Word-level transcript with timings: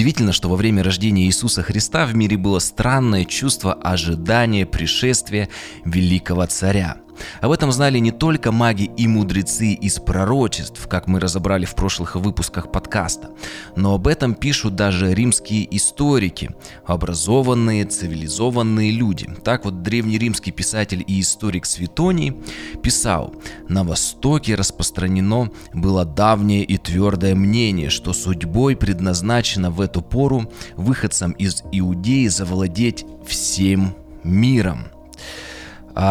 Удивительно, 0.00 0.32
что 0.32 0.48
во 0.48 0.56
время 0.56 0.82
рождения 0.82 1.26
Иисуса 1.26 1.62
Христа 1.62 2.06
в 2.06 2.14
мире 2.14 2.38
было 2.38 2.58
странное 2.58 3.26
чувство 3.26 3.74
ожидания 3.74 4.64
пришествия 4.64 5.50
великого 5.84 6.46
царя– 6.46 6.96
об 7.40 7.52
этом 7.52 7.72
знали 7.72 7.98
не 7.98 8.10
только 8.10 8.52
маги 8.52 8.90
и 8.96 9.06
мудрецы 9.06 9.72
из 9.72 9.98
пророчеств, 9.98 10.86
как 10.88 11.06
мы 11.06 11.20
разобрали 11.20 11.64
в 11.64 11.74
прошлых 11.74 12.16
выпусках 12.16 12.70
подкаста, 12.70 13.30
но 13.76 13.94
об 13.94 14.06
этом 14.06 14.34
пишут 14.34 14.74
даже 14.74 15.14
римские 15.14 15.76
историки, 15.76 16.50
образованные, 16.84 17.84
цивилизованные 17.84 18.90
люди. 18.90 19.28
Так 19.44 19.64
вот 19.64 19.82
древнеримский 19.82 20.52
писатель 20.52 21.04
и 21.06 21.20
историк 21.20 21.66
Светоний 21.66 22.36
писал, 22.82 23.34
на 23.68 23.84
Востоке 23.84 24.54
распространено 24.54 25.50
было 25.72 26.04
давнее 26.04 26.64
и 26.64 26.78
твердое 26.78 27.34
мнение, 27.34 27.90
что 27.90 28.12
судьбой 28.12 28.76
предназначено 28.76 29.70
в 29.70 29.80
эту 29.80 30.02
пору 30.02 30.50
выходцам 30.76 31.32
из 31.32 31.62
Иудеи 31.72 32.26
завладеть 32.28 33.04
всем 33.26 33.94
миром– 34.24 34.86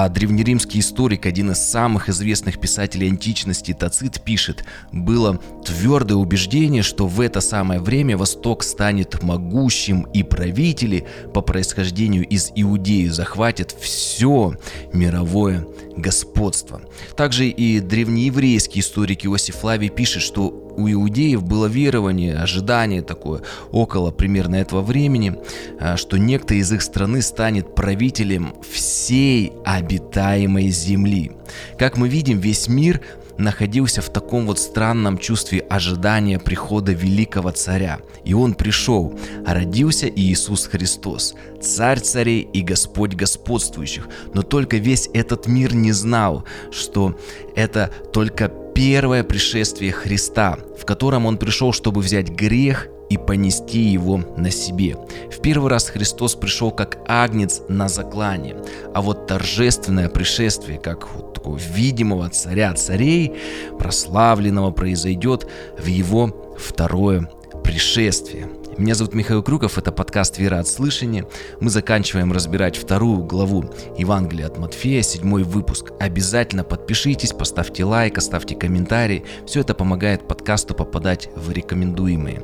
древнеримский 0.10 0.82
историк, 0.82 1.26
один 1.26 1.50
из 1.50 1.58
самых 1.58 2.10
известных 2.10 2.60
писателей 2.60 3.08
античности, 3.08 3.74
Тацит, 3.74 4.22
пишет, 4.22 4.64
было 4.92 5.40
твердое 5.66 6.16
убеждение, 6.16 6.84
что 6.84 7.08
в 7.08 7.20
это 7.22 7.42
самое 7.42 7.80
время 7.80 8.16
Восток 8.16 8.64
станет 8.64 9.24
могущим, 9.24 10.04
и 10.14 10.22
правители 10.22 11.08
по 11.34 11.42
происхождению 11.42 12.28
из 12.28 12.52
Иудеи 12.56 13.08
захватят 13.08 13.72
все 13.72 14.56
мировое 14.94 15.66
господство. 15.98 16.82
Также 17.18 17.48
и 17.48 17.80
древнееврейский 17.80 18.82
историк 18.82 19.26
Иосиф 19.26 19.56
Флавий 19.56 19.90
пишет, 19.90 20.22
что 20.22 20.69
у 20.80 20.90
иудеев 20.90 21.44
было 21.44 21.66
верование, 21.66 22.36
ожидание 22.36 23.02
такое 23.02 23.42
около 23.72 24.12
примерно 24.12 24.56
этого 24.56 24.82
времени, 24.82 25.36
а, 25.80 25.98
что 25.98 26.18
некто 26.18 26.54
из 26.54 26.72
их 26.72 26.82
страны 26.82 27.22
станет 27.22 27.76
правителем 27.76 28.53
всей 28.72 29.53
обитаемой 29.66 30.70
земли. 30.70 31.31
Как 31.78 31.98
мы 31.98 32.08
видим, 32.08 32.40
весь 32.40 32.68
мир 32.68 33.02
находился 33.40 34.02
в 34.02 34.09
таком 34.09 34.45
вот 34.45 34.59
странном 34.59 35.18
чувстве 35.18 35.62
ожидания 35.62 36.40
прихода 36.40 36.92
великого 36.92 37.52
царя. 37.52 38.00
И 38.25 38.34
он 38.34 38.53
пришел, 38.53 39.18
а 39.46 39.53
родился 39.53 40.08
Иисус 40.09 40.66
Христос, 40.66 41.36
царь 41.62 42.02
царей 42.02 42.42
и 42.42 42.62
Господь 42.62 43.16
господствующих. 43.16 44.09
Но 44.34 44.44
только 44.44 44.78
весь 44.78 45.09
этот 45.14 45.48
мир 45.48 45.73
не 45.73 45.94
знал, 45.94 46.44
что 46.72 47.18
это 47.56 47.90
только 48.14 48.52
первое 48.80 49.25
пришествие 49.25 49.91
Христа, 49.91 50.58
в 50.80 50.85
котором 50.85 51.25
Он 51.25 51.38
пришел, 51.38 51.73
чтобы 51.73 51.99
взять 51.99 52.30
грех 52.30 52.88
и 53.09 53.17
понести 53.17 53.81
его 53.81 54.23
на 54.38 54.52
себе. 54.52 54.95
В 55.30 55.41
первый 55.41 55.69
раз 55.69 55.89
Христос 55.89 56.35
пришел 56.35 56.72
как 56.72 57.00
агнец 57.05 57.61
на 57.67 57.89
заклание, 57.89 58.55
а 58.95 59.02
вот 59.02 59.27
торжественное 59.27 60.07
пришествие, 60.07 60.80
как 60.80 61.13
вот 61.13 61.33
такого 61.33 61.57
видимого 61.57 62.30
царя 62.30 62.73
царей, 62.73 63.33
прославленного, 63.77 64.72
произойдет 64.72 65.45
в 65.77 65.85
его 65.85 66.55
второе 66.57 67.30
пришествие– 67.61 68.47
меня 68.80 68.95
зовут 68.95 69.13
Михаил 69.13 69.44
Крюков, 69.44 69.77
это 69.77 69.91
подкаст 69.91 70.38
«Вера 70.38 70.59
от 70.59 70.67
слышания». 70.67 71.27
Мы 71.59 71.69
заканчиваем 71.69 72.31
разбирать 72.31 72.77
вторую 72.77 73.23
главу 73.23 73.66
Евангелия 73.97 74.47
от 74.47 74.58
Матфея, 74.58 75.02
седьмой 75.02 75.44
выпуск. 75.44 75.91
Обязательно 75.99 76.63
подпишитесь, 76.63 77.33
поставьте 77.33 77.83
лайк, 77.83 78.17
оставьте 78.17 78.55
комментарий. 78.55 79.25
Все 79.45 79.59
это 79.61 79.73
помогает 79.73 80.27
подкасту 80.30 80.75
попадать 80.75 81.30
в 81.35 81.52
рекомендуемые. 81.52 82.41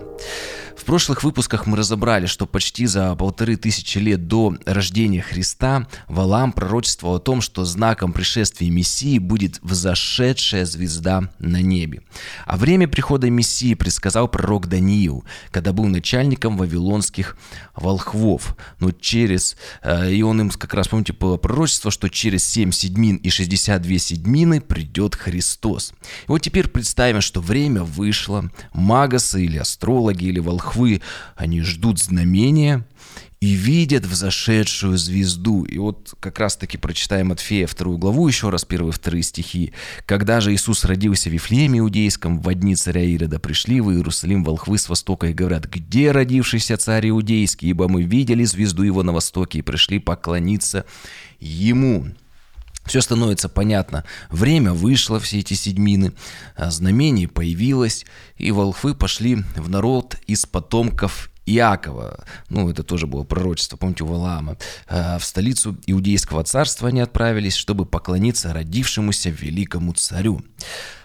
В 0.76 0.84
прошлых 0.84 1.23
выпусках 1.23 1.68
мы 1.68 1.78
разобрали, 1.78 2.26
что 2.26 2.45
почти 2.45 2.86
за 2.86 3.16
полторы 3.16 3.56
тысячи 3.56 3.98
лет 3.98 4.28
до 4.28 4.58
рождения 4.66 5.22
Христа 5.22 5.88
Валам 6.09 6.52
пророчествовал 6.52 7.16
о 7.16 7.20
том, 7.20 7.40
что 7.40 7.64
знаком 7.64 8.12
пришествия 8.12 8.70
Мессии 8.70 9.18
будет 9.18 9.59
взошедшая 9.62 10.66
звезда 10.66 11.30
на 11.40 11.62
небе. 11.62 12.02
А 12.46 12.58
время 12.58 12.90
прихода 12.90 13.30
Мессии 13.30 13.74
предсказал 13.74 14.28
пророк 14.28 14.68
Даниил, 14.68 15.24
когда 15.50 15.72
был 15.72 15.86
начальником 15.86 16.58
вавилонских 16.58 17.38
волхвов. 17.74 18.57
Но 18.80 18.92
через, 18.92 19.56
э, 19.81 20.12
и 20.12 20.22
он 20.24 20.42
им 20.42 20.50
как 20.50 20.74
раз, 20.74 20.90
помните, 20.90 21.13
было 21.13 21.38
пророчество, 21.38 21.90
что 21.90 22.09
через 22.09 22.46
7 22.46 22.72
седьмин 22.72 23.16
и 23.16 23.30
62 23.30 23.97
седьмины 23.97 24.59
придет 24.59 25.16
Христос. 25.16 25.94
И 26.02 26.28
вот 26.28 26.40
теперь 26.40 26.68
представим, 26.68 27.22
что 27.22 27.40
время 27.40 27.84
вышло, 27.84 28.52
магасы 28.74 29.46
или 29.46 29.57
астрологи 29.57 30.25
или 30.25 30.40
волхвы 30.40 30.65
волхвы, 30.66 31.02
они 31.36 31.62
ждут 31.62 32.00
знамения 32.00 32.86
и 33.42 33.52
видят 33.52 34.06
взошедшую 34.06 34.98
звезду. 34.98 35.64
И 35.66 35.78
вот 35.78 36.16
как 36.20 36.40
раз-таки 36.40 36.78
прочитаем 36.78 37.31
от 37.31 37.40
Фея 37.40 37.68
вторую 37.68 37.98
главу, 37.98 38.28
еще 38.28 38.50
раз 38.50 38.66
первые 38.66 38.92
вторые 38.92 39.24
стихи. 39.24 39.74
«Когда 40.06 40.42
же 40.42 40.54
Иисус 40.54 40.84
родился 40.86 41.30
в 41.30 41.34
Вифлееме 41.34 41.80
Иудейском, 41.80 42.40
в 42.40 42.54
дни 42.56 42.75
царя 42.75 43.04
Ирода 43.04 43.40
пришли 43.40 43.81
в 43.81 43.92
Иерусалим 43.92 44.44
волхвы 44.44 44.78
с 44.78 44.90
востока 44.90 45.28
и 45.28 45.34
говорят, 45.34 45.66
где 45.66 46.12
родившийся 46.12 46.78
царь 46.78 47.09
Иудейский, 47.09 47.70
ибо 47.70 47.88
мы 47.88 48.04
видели 48.04 48.44
звезду 48.46 48.84
его 48.84 49.04
на 49.04 49.12
востоке 49.12 49.59
и 49.59 49.62
пришли 49.62 50.00
поклониться 50.00 50.86
ему». 51.40 52.08
Все 52.85 53.01
становится 53.01 53.50
понятно. 53.50 54.03
Время 54.29 54.73
вышло, 54.73 55.19
все 55.19 55.40
эти 55.40 55.53
седьмины, 55.53 56.13
а 56.56 56.69
знамение 56.72 57.28
появилось, 57.28 58.06
и 58.38 58.51
волхвы 58.51 58.94
пошли 58.94 59.38
в 59.56 59.69
народ 59.69 60.16
из 60.28 60.46
потомков 60.46 61.29
Иакова, 61.47 62.25
ну, 62.50 62.69
это 62.69 62.84
тоже 62.84 63.06
было 63.06 63.24
пророчество, 63.24 63.78
помните, 63.78 64.03
у 64.03 64.07
Валаама, 64.07 64.57
а, 64.88 65.19
в 65.19 65.25
столицу 65.25 65.78
Иудейского 65.85 66.44
царства 66.44 66.88
они 66.88 67.01
отправились, 67.01 67.56
чтобы 67.56 67.85
поклониться 67.85 68.51
родившемуся 68.51 69.29
великому 69.29 69.94
царю. 69.94 70.41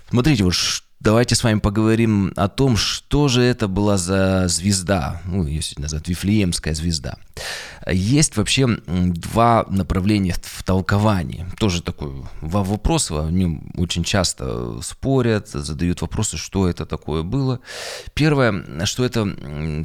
Смотрите, 0.08 0.44
вот 0.44 0.54
Давайте 1.00 1.34
с 1.34 1.42
вами 1.42 1.60
поговорим 1.60 2.30
о 2.36 2.48
том, 2.48 2.76
что 2.76 3.28
же 3.28 3.40
это 3.40 3.68
была 3.68 3.96
за 3.96 4.48
звезда, 4.48 5.22
ну, 5.24 5.46
ее 5.46 5.62
сегодня 5.62 5.84
называют 5.84 6.08
Вифлеемская 6.08 6.74
звезда. 6.74 7.16
Есть 7.90 8.36
вообще 8.36 8.66
два 8.86 9.64
направления 9.70 10.34
в 10.42 10.62
толковании. 10.62 11.46
Тоже 11.58 11.82
такой 11.82 12.10
вопрос, 12.42 13.10
о 13.10 13.30
нем 13.30 13.72
очень 13.78 14.04
часто 14.04 14.78
спорят, 14.82 15.48
задают 15.48 16.02
вопросы, 16.02 16.36
что 16.36 16.68
это 16.68 16.84
такое 16.84 17.22
было. 17.22 17.60
Первое, 18.12 18.84
что 18.84 19.02
это 19.02 19.26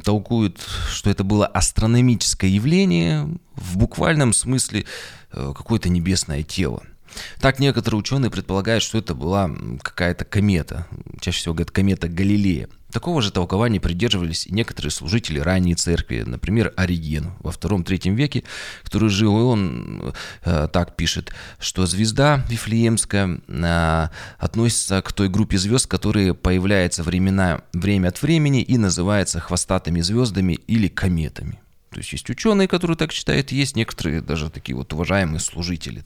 толкуют, 0.04 0.60
что 0.92 1.08
это 1.08 1.24
было 1.24 1.46
астрономическое 1.46 2.50
явление, 2.50 3.38
в 3.54 3.78
буквальном 3.78 4.34
смысле 4.34 4.84
э, 5.32 5.54
какое-то 5.56 5.88
небесное 5.88 6.42
тело– 6.42 6.82
так 7.40 7.58
некоторые 7.58 7.98
ученые 8.00 8.30
предполагают, 8.30 8.82
что 8.82 8.98
это 8.98 9.14
была 9.14 9.50
какая-то 9.82 10.24
комета. 10.24 10.86
Чаще 11.20 11.38
всего 11.38 11.54
говорят 11.54 11.70
комета 11.70 12.08
Галилея. 12.08 12.68
Такого 12.92 13.20
же 13.20 13.32
толкования 13.32 13.80
придерживались 13.80 14.46
и 14.46 14.54
некоторые 14.54 14.90
служители 14.90 15.40
ранней 15.40 15.74
церкви, 15.74 16.22
например, 16.24 16.72
Ориген 16.76 17.32
во 17.40 17.50
втором-третьем 17.50 18.14
веке, 18.14 18.44
который 18.84 19.10
жил, 19.10 19.38
и 19.38 19.42
он 19.42 20.14
э, 20.44 20.68
так 20.72 20.96
пишет, 20.96 21.32
что 21.58 21.84
звезда 21.84 22.44
Вифлеемская 22.48 23.40
э, 23.48 24.08
относится 24.38 25.02
к 25.02 25.12
той 25.12 25.28
группе 25.28 25.58
звезд, 25.58 25.88
которые 25.88 26.32
появляются 26.32 27.02
времена, 27.02 27.62
время 27.72 28.08
от 28.08 28.22
времени 28.22 28.62
и 28.62 28.78
называются 28.78 29.40
хвостатыми 29.40 30.00
звездами 30.00 30.54
или 30.54 30.88
кометами. 30.88 31.58
То 31.96 32.00
есть 32.00 32.12
есть 32.12 32.28
ученые, 32.28 32.68
которые 32.68 32.94
так 32.94 33.10
считают, 33.10 33.52
есть 33.52 33.74
некоторые 33.74 34.20
даже 34.20 34.50
такие 34.50 34.76
вот 34.76 34.92
уважаемые 34.92 35.40
служители, 35.40 36.04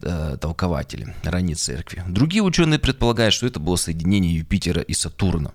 э, 0.00 0.36
толкователи 0.40 1.16
ранней 1.24 1.56
церкви. 1.56 2.04
Другие 2.06 2.44
ученые 2.44 2.78
предполагают, 2.78 3.34
что 3.34 3.44
это 3.44 3.58
было 3.58 3.74
соединение 3.74 4.36
Юпитера 4.36 4.82
и 4.82 4.94
Сатурна. 4.94 5.50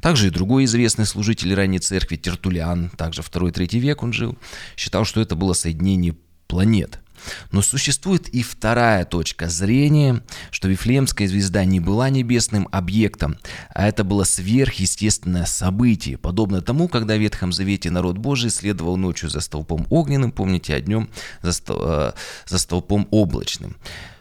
Также 0.00 0.28
и 0.28 0.30
другой 0.30 0.66
известный 0.66 1.04
служитель 1.04 1.52
ранней 1.52 1.80
церкви 1.80 2.14
Тертулиан, 2.14 2.90
также 2.90 3.22
2-3 3.22 3.80
век 3.80 4.04
он 4.04 4.12
жил, 4.12 4.38
считал, 4.76 5.04
что 5.04 5.20
это 5.20 5.34
было 5.34 5.52
соединение 5.52 6.14
планет– 6.46 7.00
но 7.52 7.62
существует 7.62 8.28
и 8.28 8.42
вторая 8.42 9.04
точка 9.04 9.48
зрения, 9.48 10.22
что 10.50 10.68
Вифлеемская 10.68 11.28
звезда 11.28 11.64
не 11.64 11.80
была 11.80 12.10
небесным 12.10 12.68
объектом, 12.72 13.38
а 13.74 13.88
это 13.88 14.04
было 14.04 14.24
сверхъестественное 14.24 15.46
событие, 15.46 16.18
подобно 16.18 16.60
тому, 16.60 16.88
когда 16.88 17.16
в 17.16 17.20
Ветхом 17.20 17.52
Завете 17.52 17.90
народ 17.90 18.18
Божий 18.18 18.50
следовал 18.50 18.96
ночью 18.96 19.30
за 19.30 19.40
столпом 19.40 19.86
огненным, 19.90 20.32
помните, 20.32 20.74
а 20.74 20.80
днем 20.80 21.08
за, 21.42 21.52
стол, 21.52 21.78
э, 21.80 22.12
за 22.46 22.58
столпом 22.58 23.08
облачным. 23.10 23.76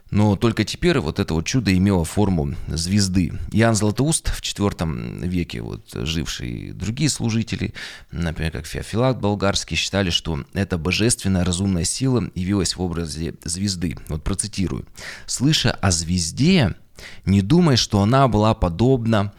Но 0.09 0.36
только 0.36 0.63
теперь 0.63 1.00
вот 1.00 1.19
это 1.19 1.33
вот 1.33 1.45
чудо 1.45 1.75
имело 1.75 2.06
форму 2.06 2.56
звезды. 2.68 3.33
Иоанн 3.51 3.75
Златоуст 3.75 4.30
в 4.30 4.42
IV 4.42 5.27
веке, 5.27 5.62
вот, 5.62 5.89
живший 5.94 6.71
другие 6.71 7.09
служители, 7.09 7.74
например, 8.12 8.51
как 8.51 8.65
Феофилак 8.65 9.19
болгарский, 9.19 9.75
считали, 9.75 10.09
что 10.09 10.45
эта 10.54 10.77
божественная 10.77 11.44
разумная 11.44 11.83
сила 11.83 12.30
явилась 12.36 12.75
в 12.75 12.81
образе 12.81 13.36
звезды. 13.44 13.98
Вот 14.07 14.24
процитирую. 14.24 14.86
«Слыша 15.25 15.71
о 15.71 15.92
звезде, 15.92 16.75
не 17.25 17.42
думай, 17.42 17.75
что 17.75 18.01
она 18.01 18.27
была 18.27 18.53
подобна 18.53 19.33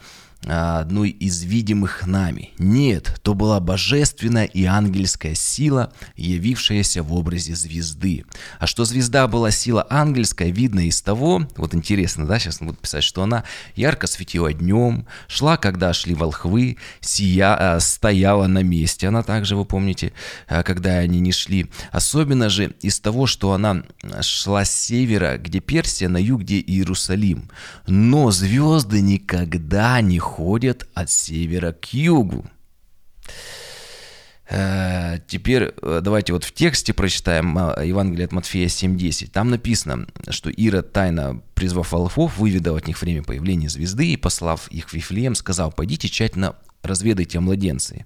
одной 0.45 1.09
из 1.09 1.43
видимых 1.43 2.07
нами. 2.07 2.51
Нет, 2.57 3.19
то 3.23 3.33
была 3.33 3.59
божественная 3.59 4.45
и 4.45 4.63
ангельская 4.65 5.35
сила, 5.35 5.91
явившаяся 6.15 7.03
в 7.03 7.13
образе 7.13 7.55
звезды. 7.55 8.25
А 8.59 8.67
что 8.67 8.85
звезда 8.85 9.27
была 9.27 9.51
сила 9.51 9.85
ангельская, 9.89 10.49
видно 10.49 10.87
из 10.87 11.01
того, 11.01 11.47
вот 11.57 11.75
интересно, 11.75 12.25
да, 12.25 12.39
сейчас 12.39 12.59
буду 12.59 12.77
писать, 12.77 13.03
что 13.03 13.23
она 13.23 13.43
ярко 13.75 14.07
светила 14.07 14.53
днем, 14.53 15.05
шла, 15.27 15.57
когда 15.57 15.93
шли 15.93 16.15
волхвы, 16.15 16.77
сия, 17.01 17.75
а, 17.75 17.79
стояла 17.79 18.47
на 18.47 18.63
месте, 18.63 19.07
она 19.07 19.23
также, 19.23 19.55
вы 19.55 19.65
помните, 19.65 20.13
а, 20.47 20.63
когда 20.63 20.97
они 20.99 21.19
не 21.19 21.31
шли. 21.31 21.69
Особенно 21.91 22.49
же 22.49 22.73
из 22.81 22.99
того, 22.99 23.27
что 23.27 23.51
она 23.51 23.83
шла 24.21 24.63
с 24.63 24.71
севера, 24.71 25.37
где 25.37 25.59
Персия, 25.59 26.07
на 26.07 26.17
юг, 26.17 26.41
где 26.41 26.59
Иерусалим. 26.59 27.49
Но 27.87 28.31
звезды 28.31 29.01
никогда 29.01 29.99
не 30.01 30.19
ходят 30.29 30.87
от 30.93 31.09
севера 31.09 31.71
к 31.71 31.93
югу. 31.93 32.45
Э, 34.49 35.19
теперь 35.27 35.73
э, 35.81 35.99
давайте 36.03 36.33
вот 36.33 36.43
в 36.43 36.51
тексте 36.53 36.93
прочитаем 36.93 37.57
э, 37.57 37.87
Евангелие 37.87 38.25
от 38.25 38.31
Матфея 38.31 38.67
7.10. 38.67 39.29
Там 39.31 39.49
написано, 39.49 40.07
что 40.29 40.49
Ирод, 40.49 40.91
тайно 40.91 41.41
призвав 41.53 41.91
волхвов, 41.91 42.37
выведал 42.37 42.75
от 42.75 42.87
них 42.87 43.01
время 43.01 43.23
появления 43.23 43.69
звезды 43.69 44.07
и, 44.07 44.17
послав 44.17 44.67
их 44.69 44.89
в 44.89 44.93
Вифлеем, 44.93 45.35
сказал, 45.35 45.71
пойдите 45.71 46.07
тщательно 46.09 46.55
разведайте 46.89 47.37
о 47.37 47.41
младенце. 47.41 48.05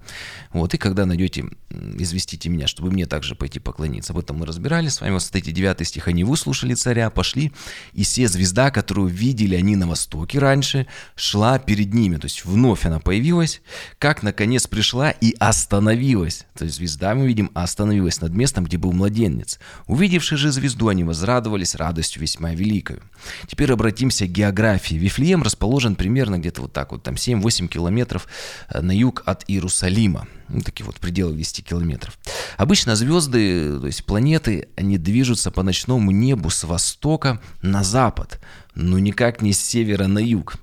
Вот, 0.51 0.73
и 0.73 0.77
когда 0.77 1.05
найдете, 1.05 1.45
известите 1.71 2.49
меня, 2.49 2.67
чтобы 2.67 2.91
мне 2.91 3.05
также 3.05 3.35
пойти 3.35 3.59
поклониться. 3.59 4.13
Об 4.13 4.19
этом 4.19 4.37
мы 4.37 4.45
разбирали 4.45 4.89
с 4.89 5.01
вами. 5.01 5.13
Вот, 5.13 5.23
смотрите, 5.23 5.51
9 5.51 5.87
стих. 5.87 6.07
Они 6.07 6.23
выслушали 6.23 6.75
царя, 6.75 7.09
пошли, 7.09 7.51
и 7.93 8.03
все 8.03 8.27
звезда, 8.27 8.69
которую 8.69 9.07
видели 9.07 9.55
они 9.55 9.75
на 9.75 9.87
востоке 9.87 10.37
раньше, 10.39 10.85
шла 11.15 11.57
перед 11.57 11.93
ними. 11.93 12.17
То 12.17 12.25
есть 12.25 12.45
вновь 12.45 12.85
она 12.85 12.99
появилась, 12.99 13.61
как 13.97 14.21
наконец 14.21 14.67
пришла 14.67 15.11
и 15.11 15.35
остановилась. 15.39 16.45
То 16.55 16.65
есть 16.65 16.77
звезда, 16.77 17.15
мы 17.15 17.25
видим, 17.25 17.49
остановилась 17.53 18.21
над 18.21 18.33
местом, 18.33 18.65
где 18.65 18.77
был 18.77 18.91
младенец. 18.91 19.59
Увидевши 19.87 20.37
же 20.37 20.51
звезду, 20.51 20.89
они 20.89 21.03
возрадовались 21.03 21.75
радостью 21.75 22.21
весьма 22.21 22.53
великой. 22.53 22.99
Теперь 23.47 23.71
обратимся 23.71 24.27
к 24.27 24.31
географии. 24.31 24.95
Вифлеем 24.95 25.41
расположен 25.41 25.95
примерно 25.95 26.37
где-то 26.37 26.63
вот 26.63 26.73
так 26.73 26.91
вот, 26.91 27.03
там 27.03 27.15
7-8 27.15 27.67
километров 27.67 28.27
Э, 28.69 28.72
на 28.81 28.91
юг 28.95 29.23
от 29.25 29.43
Иерусалима. 29.47 30.27
Ну, 30.49 30.61
такие 30.61 30.85
вот 30.85 30.95
пределы 30.99 31.35
10 31.35 31.65
километров. 31.65 32.17
Обычно 32.57 32.95
звезды, 32.95 33.79
то 33.79 33.87
есть 33.87 34.05
планеты, 34.05 34.69
они 34.75 34.97
движутся 34.97 35.51
по 35.51 35.63
ночному 35.63 36.11
небу 36.11 36.49
с 36.49 36.63
востока 36.63 37.41
на 37.61 37.83
запад, 37.83 38.39
но 38.75 38.99
никак 38.99 39.41
не 39.41 39.53
с 39.53 39.59
севера 39.59 40.07
на 40.07 40.19
юг. 40.19 40.55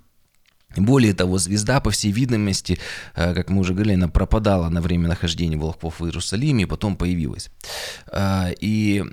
Более 0.76 1.14
того, 1.14 1.38
звезда, 1.38 1.80
по 1.80 1.90
всей 1.90 2.12
видимости, 2.12 2.78
э, 3.16 3.34
как 3.34 3.50
мы 3.50 3.60
уже 3.60 3.74
говорили, 3.74 3.94
она 3.94 4.08
пропадала 4.08 4.68
на 4.68 4.80
время 4.80 5.08
нахождения 5.08 5.56
волхвов 5.56 5.98
в 5.98 6.04
Иерусалиме 6.04 6.62
и 6.62 6.66
потом 6.66 6.96
появилась. 6.96 7.50
Э, 8.12 8.52
и, 8.60 9.04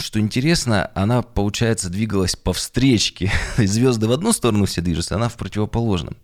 что 0.00 0.20
интересно, 0.20 0.90
она, 0.94 1.22
получается, 1.22 1.88
двигалась 1.88 2.36
по 2.36 2.52
встречке. 2.52 3.32
Звезды 3.56 4.06
в 4.06 4.12
одну 4.12 4.32
сторону 4.32 4.66
все 4.66 4.82
движутся, 4.82 5.14
она 5.14 5.30
в 5.30 5.36
противоположном. 5.36 6.14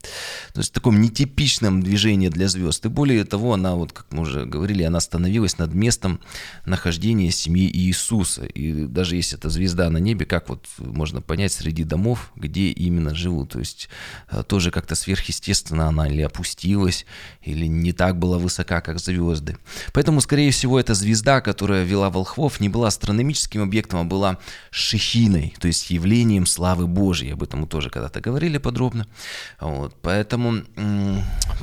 То 0.53 0.61
есть 0.61 0.71
в 0.71 0.75
таком 0.75 1.01
нетипичном 1.01 1.83
движении 1.83 2.29
для 2.29 2.49
звезд. 2.49 2.85
И 2.85 2.89
более 2.89 3.25
того, 3.25 3.55
она, 3.55 3.75
вот 3.75 3.93
как 3.93 4.07
мы 4.11 4.23
уже 4.23 4.45
говорили, 4.45 4.83
она 4.83 5.01
становилась 5.01 5.57
над 5.57 5.73
местом 5.73 6.21
нахождения 6.67 7.31
семьи 7.31 7.71
Иисуса. 7.75 8.45
И 8.45 8.85
даже 8.85 9.17
если 9.17 9.39
это 9.39 9.49
звезда 9.49 9.89
на 9.89 9.99
небе, 9.99 10.27
как 10.27 10.51
вот 10.51 10.67
можно 10.77 11.23
понять 11.23 11.53
среди 11.53 11.85
домов, 11.85 12.33
где 12.37 12.69
именно 12.69 13.15
живут. 13.15 13.53
То 13.53 13.61
есть 13.61 13.89
тоже 14.47 14.71
как-то 14.71 14.95
сверхъестественно 14.95 15.89
она 15.89 16.09
или 16.09 16.23
опустилась, 16.23 17.07
или 17.43 17.67
не 17.67 17.93
так 17.93 18.19
была 18.19 18.39
высока, 18.39 18.81
как 18.81 18.99
звезды. 18.99 19.57
Поэтому, 19.93 20.21
скорее 20.21 20.51
всего, 20.51 20.79
эта 20.79 20.95
звезда, 20.95 21.41
которая 21.41 21.85
вела 21.85 22.11
волхвов, 22.11 22.61
не 22.61 22.69
была 22.69 22.89
астрономическим 22.89 23.63
объектом, 23.63 24.01
а 24.01 24.05
была 24.05 24.39
шехиной, 24.71 25.55
то 25.61 25.67
есть 25.69 25.91
явлением 25.91 26.47
славы 26.47 26.87
Божьей. 26.87 27.33
Об 27.33 27.43
этом 27.43 27.61
мы 27.61 27.67
тоже 27.67 27.91
когда-то 27.91 28.21
говорили 28.21 28.59
подробно. 28.59 29.07
Вот. 29.61 29.95
Поэтому 30.03 30.63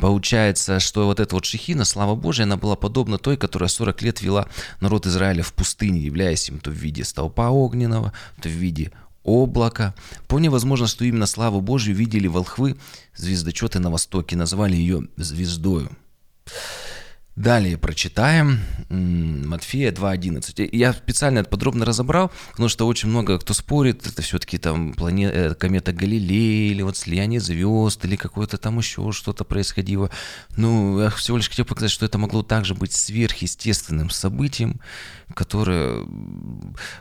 получается, 0.02 0.80
что 0.80 1.06
вот 1.06 1.20
эта 1.20 1.36
вот 1.36 1.46
шехина, 1.46 1.86
слава 1.86 2.16
Божья, 2.16 2.44
она 2.44 2.58
была 2.58 2.76
подобна 2.76 3.18
той, 3.18 3.38
которая 3.38 3.70
40 3.70 4.02
лет 4.02 4.22
вела 4.22 4.48
народ 4.80 5.06
Израиля 5.06 5.44
в 5.44 5.54
пустыне, 5.54 6.00
являясь 6.00 6.50
им 6.50 6.60
то 6.60 6.70
в 6.70 6.74
виде 6.74 7.04
столпа 7.04 7.50
огненного, 7.50 8.14
то 8.42 8.50
в 8.50 8.52
виде 8.52 8.92
облако. 9.28 9.94
Вполне 10.24 10.50
возможно, 10.50 10.88
что 10.88 11.06
именно 11.06 11.28
славу 11.28 11.62
Божью 11.62 11.94
видели 11.94 12.28
волхвы, 12.28 12.78
звездочеты 13.16 13.78
на 13.78 13.92
востоке, 13.92 14.36
назвали 14.36 14.76
ее 14.76 15.04
звездою. 15.18 15.92
Далее 17.38 17.78
прочитаем 17.78 18.62
Матфея 18.90 19.92
2.11. 19.92 20.70
Я 20.72 20.92
специально 20.92 21.38
это 21.38 21.50
подробно 21.50 21.86
разобрал, 21.86 22.32
потому 22.50 22.68
что 22.68 22.88
очень 22.88 23.10
много 23.10 23.38
кто 23.38 23.54
спорит, 23.54 24.08
это 24.08 24.24
все-таки 24.24 24.58
там 24.58 24.94
планета, 24.94 25.38
э, 25.38 25.54
комета 25.54 25.94
Галилея, 25.94 26.72
или 26.72 26.82
вот 26.82 26.98
слияние 26.98 27.40
звезд, 27.40 28.04
или 28.06 28.16
какое-то 28.16 28.58
там 28.58 28.80
еще 28.80 29.12
что-то 29.12 29.44
происходило. 29.44 30.10
Ну, 30.56 31.00
я 31.00 31.12
всего 31.12 31.38
лишь 31.38 31.48
хотел 31.48 31.66
показать, 31.66 31.92
что 31.92 32.08
это 32.08 32.18
могло 32.18 32.42
также 32.42 32.74
быть 32.74 32.92
сверхъестественным 32.92 34.10
событием, 34.10 34.82
которое 35.36 36.08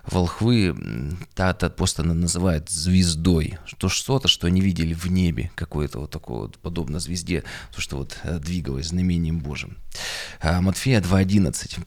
волхвы 0.07 0.77
Тата 1.35 1.71
просто 1.71 2.03
называют 2.03 2.69
звездой. 2.69 3.59
Что 3.65 3.89
что-то, 3.89 4.29
что 4.29 4.49
они 4.49 4.61
видели 4.61 4.93
в 4.93 5.07
небе, 5.07 5.51
какое-то 5.55 6.01
вот 6.01 6.11
такое 6.11 6.41
вот 6.41 6.59
подобно 6.59 7.01
звезде, 7.01 7.43
то, 7.75 7.81
что 7.81 7.97
вот 7.97 8.19
э, 8.23 8.39
двигалось 8.39 8.89
знамением 8.89 9.39
Божьим. 9.39 9.79
А, 10.41 10.61
Матфея 10.61 11.01
2.11. 11.01 11.79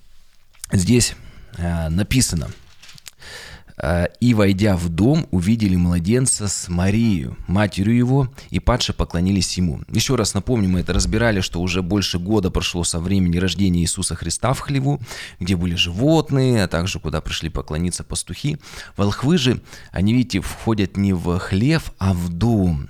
Здесь 0.72 1.16
а, 1.58 1.90
написано, 1.90 2.50
а, 3.82 4.06
«И, 4.20 4.34
войдя 4.34 4.76
в 4.76 4.90
дом, 4.90 5.28
увидели 5.32 5.76
младенца 5.76 6.48
с 6.48 6.68
Марией, 6.68 7.30
матерью 7.48 7.96
его, 7.96 8.34
и 8.50 8.60
падше 8.60 8.94
поклонились 8.94 9.58
ему». 9.58 9.82
Еще 9.90 10.16
раз 10.16 10.34
напомню, 10.34 10.68
мы 10.68 10.82
это 10.82 10.94
разбирали, 10.94 11.40
что 11.40 11.62
уже 11.62 11.82
больше 11.82 12.20
года 12.20 12.52
прошло 12.52 12.84
со 12.84 13.00
времени 13.00 13.38
рождения 13.38 13.82
Иисуса 13.82 14.16
Христа 14.16 14.54
в 14.54 14.60
хлеву, 14.60 15.00
где 15.40 15.56
были 15.56 15.76
животные, 15.76 16.66
а 16.66 16.68
также 16.68 17.00
куда 17.00 17.22
пришли 17.22 17.50
поклониться 17.50 18.04
пастухи. 18.04 18.58
Волхвы 18.98 19.38
же, 19.38 19.62
они, 19.92 20.14
видите, 20.14 20.42
входят 20.42 20.98
не 20.98 21.14
в 21.14 21.40
хлев, 21.40 21.94
а 22.00 22.14
в 22.14 22.30
дом. 22.30 22.90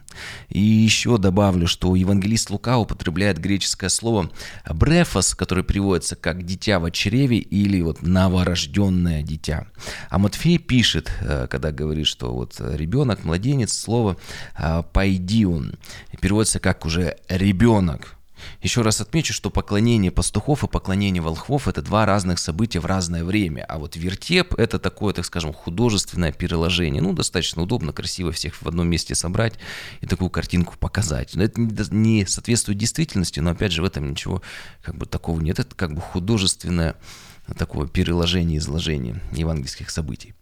И 0.49 0.59
еще 0.59 1.17
добавлю, 1.17 1.67
что 1.67 1.95
евангелист 1.95 2.49
Лука 2.49 2.77
употребляет 2.77 3.39
греческое 3.39 3.89
слово 3.89 4.29
«брефос», 4.69 5.35
которое 5.35 5.63
переводится 5.63 6.15
как 6.15 6.45
«дитя 6.45 6.79
в 6.79 6.89
чреве» 6.91 7.37
или 7.37 7.81
вот 7.81 8.01
«новорожденное 8.01 9.23
дитя». 9.23 9.67
А 10.09 10.19
Матфей 10.19 10.57
пишет, 10.57 11.11
э, 11.21 11.47
когда 11.49 11.71
говорит, 11.71 12.07
что 12.07 12.33
вот 12.33 12.55
ребенок, 12.59 13.23
младенец, 13.23 13.73
слово 13.73 14.17
э, 14.57 14.83
«пойди 14.93 15.45
он», 15.45 15.75
переводится 16.21 16.59
как 16.59 16.85
уже 16.85 17.17
«ребенок». 17.27 18.18
Еще 18.61 18.81
раз 18.81 19.01
отмечу, 19.01 19.33
что 19.33 19.49
поклонение 19.49 20.11
пастухов 20.11 20.63
и 20.63 20.67
поклонение 20.67 21.21
волхвов– 21.21 21.67
это 21.69 21.81
два 21.81 22.05
разных 22.05 22.39
события 22.39 22.79
в 22.79 22.85
разное 22.85 23.23
время. 23.23 23.65
А 23.67 23.77
вот 23.77 23.95
вертеп– 23.95 24.53
это 24.57 24.79
такое, 24.79 25.13
так 25.13 25.25
скажем, 25.25 25.53
художественное 25.53 26.31
переложение. 26.31 27.01
Ну, 27.01 27.13
достаточно 27.13 27.61
удобно, 27.61 27.93
красиво 27.93 28.31
всех 28.31 28.61
в 28.61 28.67
одном 28.67 28.87
месте 28.87 29.15
собрать 29.15 29.53
и 30.01 30.07
такую 30.07 30.29
картинку 30.29 30.75
показать. 30.77 31.35
Но 31.35 31.43
это 31.43 31.61
не 31.61 32.25
соответствует 32.25 32.77
действительности, 32.77 33.39
но 33.39 33.51
опять 33.51 33.71
же 33.71 33.81
в 33.81 33.85
этом 33.85 34.09
ничего 34.09 34.41
как 34.81 34.95
бы 34.95 35.05
такого 35.05 35.39
нет. 35.39 35.59
Это 35.59 35.75
как 35.75 35.93
бы 35.93 36.01
художественное 36.01 36.95
такого 37.57 37.87
переложения, 37.87 38.57
изложения 38.57 39.21
евангельских 39.31 39.89
событий. 39.89 40.33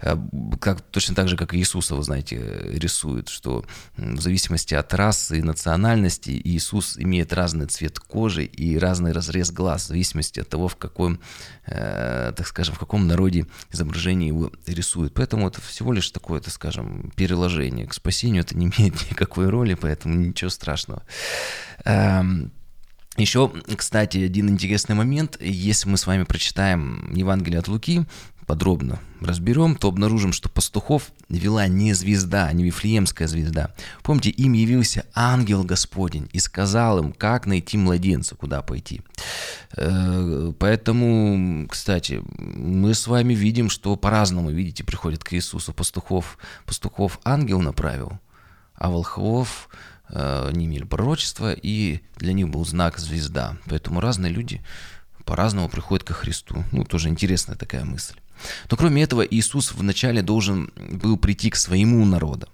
Э, 0.00 0.16
как, 0.60 0.80
точно 0.80 1.14
так 1.14 1.28
же, 1.28 1.36
как 1.36 1.54
Иисуса, 1.54 1.94
вы 1.94 2.02
знаете, 2.02 2.36
рисует, 2.72 3.28
что 3.28 3.64
в 3.96 4.20
зависимости 4.20 4.74
от 4.74 4.92
расы 4.94 5.38
и 5.38 5.42
национальности 5.42 6.30
Иисус 6.44 6.98
имеет 6.98 7.32
разный 7.32 7.66
цвет 7.66 7.98
кожи 7.98 8.44
и 8.44 8.78
разный 8.78 9.12
разрез 9.12 9.50
глаз, 9.50 9.84
в 9.84 9.88
зависимости 9.88 10.40
от 10.40 10.48
того, 10.48 10.68
в 10.68 10.76
каком, 10.76 11.20
э, 11.66 12.32
так 12.36 12.46
скажем, 12.46 12.74
в 12.74 12.78
каком 12.78 13.06
народе 13.06 13.46
изображение 13.70 14.28
его 14.28 14.50
рисует. 14.66 15.14
Поэтому 15.14 15.48
это 15.48 15.60
всего 15.60 15.92
лишь 15.92 16.10
такое, 16.10 16.40
так 16.40 16.52
скажем, 16.52 17.12
переложение. 17.16 17.86
К 17.86 17.94
спасению 17.94 18.42
это 18.42 18.56
не 18.56 18.66
имеет 18.66 18.94
никакой 19.10 19.48
роли, 19.48 19.74
поэтому 19.74 20.16
ничего 20.16 20.50
страшного. 20.50 21.02
Эм, 21.84 22.52
еще, 23.16 23.52
кстати, 23.76 24.18
один 24.18 24.48
интересный 24.48 24.94
момент. 24.94 25.36
Если 25.40 25.88
мы 25.88 25.98
с 25.98 26.06
вами 26.06 26.24
прочитаем 26.24 27.12
Евангелие 27.14 27.58
от 27.58 27.68
Луки, 27.68 28.06
подробно 28.46 29.00
разберем, 29.20 29.76
то 29.76 29.88
обнаружим, 29.88 30.32
что 30.32 30.48
пастухов 30.48 31.12
вела 31.28 31.68
не 31.68 31.92
звезда, 31.92 32.52
не 32.52 32.64
Вифлеемская 32.64 33.28
звезда. 33.28 33.70
Помните, 34.02 34.30
им 34.30 34.52
явился 34.52 35.06
ангел 35.14 35.64
Господень 35.64 36.28
и 36.32 36.38
сказал 36.38 36.98
им, 36.98 37.12
как 37.12 37.46
найти 37.46 37.78
младенца, 37.78 38.34
куда 38.34 38.62
пойти. 38.62 39.02
Э, 39.76 40.52
поэтому, 40.58 41.66
кстати, 41.68 42.22
мы 42.38 42.94
с 42.94 43.06
вами 43.06 43.34
видим, 43.34 43.70
что 43.70 43.96
по-разному, 43.96 44.50
видите, 44.50 44.84
приходят 44.84 45.22
к 45.22 45.32
Иисусу 45.34 45.72
пастухов. 45.72 46.38
Пастухов 46.66 47.20
ангел 47.24 47.60
направил, 47.60 48.18
а 48.74 48.90
волхвов 48.90 49.68
не 50.10 50.66
имели 50.66 50.84
пророчества, 50.84 51.52
и 51.52 52.00
для 52.16 52.32
них 52.32 52.48
был 52.48 52.64
знак 52.64 52.98
звезда. 52.98 53.56
Поэтому 53.66 54.00
разные 54.00 54.32
люди 54.32 54.60
по-разному 55.24 55.68
приходят 55.68 56.04
ко 56.04 56.14
Христу. 56.14 56.64
Ну, 56.72 56.84
тоже 56.84 57.08
интересная 57.08 57.56
такая 57.56 57.84
мысль. 57.84 58.14
Но 58.70 58.76
кроме 58.76 59.02
этого, 59.02 59.22
Иисус 59.22 59.72
вначале 59.72 60.22
должен 60.22 60.72
был 60.76 61.16
прийти 61.16 61.50
к 61.50 61.56
своему 61.56 62.04
народу. 62.04 62.48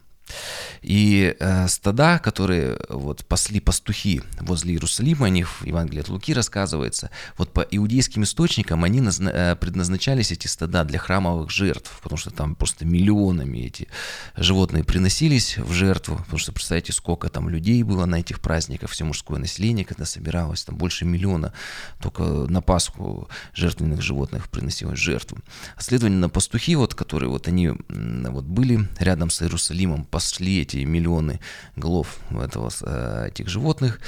И 0.83 1.35
э, 1.39 1.69
стада, 1.69 2.19
которые 2.19 2.79
вот 2.89 3.25
пасли 3.25 3.61
пастухи 3.61 4.23
возле 4.41 4.73
Иерусалима, 4.73 5.27
о 5.27 5.31
них 5.31 5.61
в 5.61 5.65
Евангелии 5.65 6.01
от 6.01 6.09
Луки 6.09 6.33
рассказывается, 6.33 7.11
вот 7.37 7.53
по 7.53 7.61
иудейским 7.61 8.23
источникам 8.23 8.85
они 8.85 9.01
назна- 9.01 9.33
э, 9.33 9.57
предназначались, 9.57 10.33
эти 10.33 10.47
стада, 10.47 10.85
для 10.85 10.99
храмовых 10.99 11.51
жертв, 11.51 11.99
потому 12.03 12.19
что 12.19 12.31
там 12.31 12.55
просто 12.55 12.85
миллионами 12.85 13.59
эти 13.59 13.89
животные 14.37 14.85
приносились 14.85 15.59
в 15.59 15.73
жертву, 15.73 16.17
потому 16.17 16.39
что 16.39 16.53
представьте, 16.53 16.93
сколько 16.93 17.29
там 17.29 17.49
людей 17.49 17.83
было 17.83 18.07
на 18.07 18.21
этих 18.21 18.41
праздниках, 18.41 18.91
все 18.91 19.05
мужское 19.05 19.39
население, 19.39 19.85
когда 19.85 20.05
собиралось, 20.05 20.65
там 20.65 20.77
больше 20.77 21.05
миллиона 21.05 21.53
только 22.01 22.23
на 22.23 22.63
Пасху 22.63 23.29
жертвенных 23.55 24.03
животных 24.03 24.49
приносилось 24.49 24.99
жертву. 24.99 25.39
А 25.77 25.83
следовательно, 25.83 26.29
пастухи, 26.29 26.77
вот, 26.77 26.95
которые 26.95 27.31
вот 27.31 27.49
они 27.49 27.69
вот 27.69 28.45
были 28.45 28.89
рядом 28.99 29.31
с 29.31 29.43
Иерусалимом, 29.43 30.05
пасли 30.05 30.63
эти 30.69 30.85
миллионы 30.85 31.41
голов 31.77 32.19
этого, 32.31 32.71
э, 32.83 33.29
этих 33.29 33.49
животных, 33.49 34.01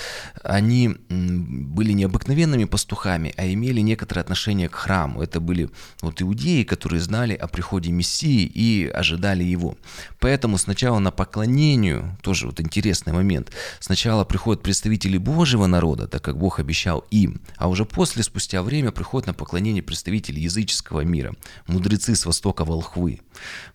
они 0.42 0.96
были 1.08 1.92
необыкновенными 1.92 2.64
пастухами, 2.64 3.32
а 3.36 3.46
имели 3.46 3.80
некоторое 3.80 4.20
отношение 4.20 4.68
к 4.68 4.74
храму. 4.74 5.22
Это 5.22 5.40
были 5.40 5.70
вот 6.02 6.22
иудеи, 6.22 6.62
которые 6.64 7.00
знали 7.00 7.34
о 7.34 7.48
приходе 7.48 7.90
Мессии 7.92 8.44
и 8.44 8.88
ожидали 8.88 9.44
его. 9.44 9.76
Поэтому 10.18 10.58
сначала 10.58 10.98
на 10.98 11.10
поклонению, 11.10 12.18
тоже 12.22 12.46
вот 12.46 12.60
интересный 12.60 13.12
момент, 13.12 13.50
сначала 13.80 14.24
приходят 14.24 14.62
представители 14.62 15.18
Божьего 15.18 15.66
народа, 15.66 16.06
так 16.06 16.22
как 16.22 16.36
Бог 16.36 16.60
обещал 16.60 17.04
им, 17.10 17.40
а 17.56 17.68
уже 17.68 17.84
после, 17.84 18.22
спустя 18.22 18.62
время, 18.62 18.92
приходят 18.92 19.26
на 19.26 19.34
поклонение 19.34 19.82
представители 19.82 20.40
языческого 20.40 21.00
мира, 21.00 21.34
мудрецы 21.66 22.14
с 22.14 22.26
востока 22.26 22.64
волхвы. 22.64 23.20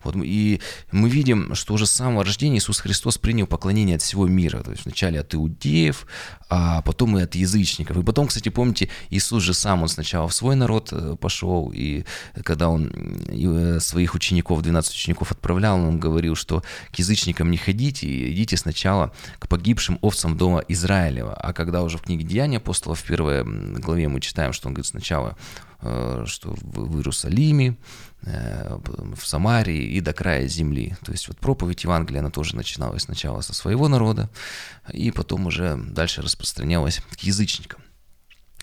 Вот, 0.04 0.14
и 0.16 0.60
мы 0.92 1.08
видим, 1.08 1.54
что 1.54 1.74
уже 1.74 1.86
с 1.86 1.90
самого 1.90 2.24
рождения 2.24 2.58
Иисус 2.58 2.75
Христос 2.80 3.18
принял 3.18 3.46
поклонение 3.46 3.96
от 3.96 4.02
всего 4.02 4.26
мира. 4.26 4.62
То 4.62 4.70
есть 4.70 4.84
вначале 4.84 5.20
от 5.20 5.34
иудеев, 5.34 6.06
а 6.48 6.82
потом 6.82 7.18
и 7.18 7.22
от 7.22 7.34
язычников. 7.34 7.96
И 7.96 8.02
потом, 8.02 8.28
кстати, 8.28 8.48
помните, 8.48 8.88
Иисус 9.10 9.42
же 9.42 9.54
сам, 9.54 9.82
он 9.82 9.88
сначала 9.88 10.28
в 10.28 10.34
свой 10.34 10.56
народ 10.56 10.90
э, 10.92 11.16
пошел, 11.20 11.72
и 11.74 12.04
когда 12.44 12.68
он 12.68 12.92
э, 13.28 13.80
своих 13.80 14.14
учеников, 14.14 14.62
12 14.62 14.94
учеников 14.94 15.32
отправлял, 15.32 15.76
он 15.76 15.98
говорил, 15.98 16.34
что 16.34 16.62
к 16.92 16.96
язычникам 16.96 17.50
не 17.50 17.56
ходите, 17.56 18.30
идите 18.32 18.56
сначала 18.56 19.12
к 19.38 19.48
погибшим 19.48 19.98
овцам 20.02 20.36
дома 20.36 20.62
Израилева. 20.68 21.34
А 21.34 21.52
когда 21.52 21.82
уже 21.82 21.98
в 21.98 22.02
книге 22.02 22.24
Деяния 22.24 22.58
апостола 22.58 22.94
в 22.94 23.02
первой 23.02 23.44
главе 23.80 24.08
мы 24.08 24.20
читаем, 24.20 24.52
что 24.52 24.68
он 24.68 24.74
говорит 24.74 24.86
сначала 24.86 25.36
Э, 25.75 25.75
что 25.80 26.54
в 26.62 26.96
Иерусалиме, 26.96 27.76
э, 28.22 28.78
в 29.14 29.26
Самарии 29.26 29.84
и 29.84 30.00
до 30.00 30.12
края 30.12 30.48
земли. 30.48 30.96
То 31.04 31.12
есть 31.12 31.28
вот 31.28 31.38
проповедь 31.38 31.84
Евангелия, 31.84 32.20
она 32.20 32.30
тоже 32.30 32.56
начиналась 32.56 33.02
сначала 33.02 33.40
со 33.40 33.54
своего 33.54 33.88
народа, 33.88 34.30
и 34.92 35.10
потом 35.10 35.46
уже 35.46 35.76
дальше 35.76 36.22
распространялась 36.22 37.02
к 37.12 37.20
язычникам. 37.20 37.80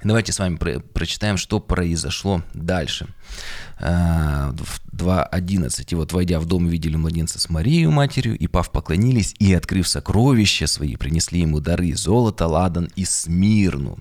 Давайте 0.04 0.34
с 0.34 0.40
вами 0.40 0.58
про 0.58 0.80
прочитаем, 0.80 1.38
что 1.38 1.62
произошло 1.62 2.42
дальше. 2.54 3.08
Э, 3.80 4.52
в 4.52 4.82
2.11. 4.92 5.86
«И 5.92 5.96
вот, 5.96 6.12
войдя 6.12 6.40
в 6.40 6.46
дом, 6.46 6.68
видели 6.68 6.98
младенца 6.98 7.40
с 7.40 7.50
Марией, 7.50 7.88
матерью, 7.88 8.38
и, 8.38 8.48
пав, 8.48 8.72
поклонились, 8.72 9.34
и, 9.40 9.54
открыв 9.54 9.88
сокровища 9.88 10.68
свои, 10.68 10.98
принесли 10.98 11.42
ему 11.42 11.60
дары 11.60 11.94
золото, 11.96 12.48
ладан 12.48 12.90
и 12.96 13.06
смирну». 13.06 14.00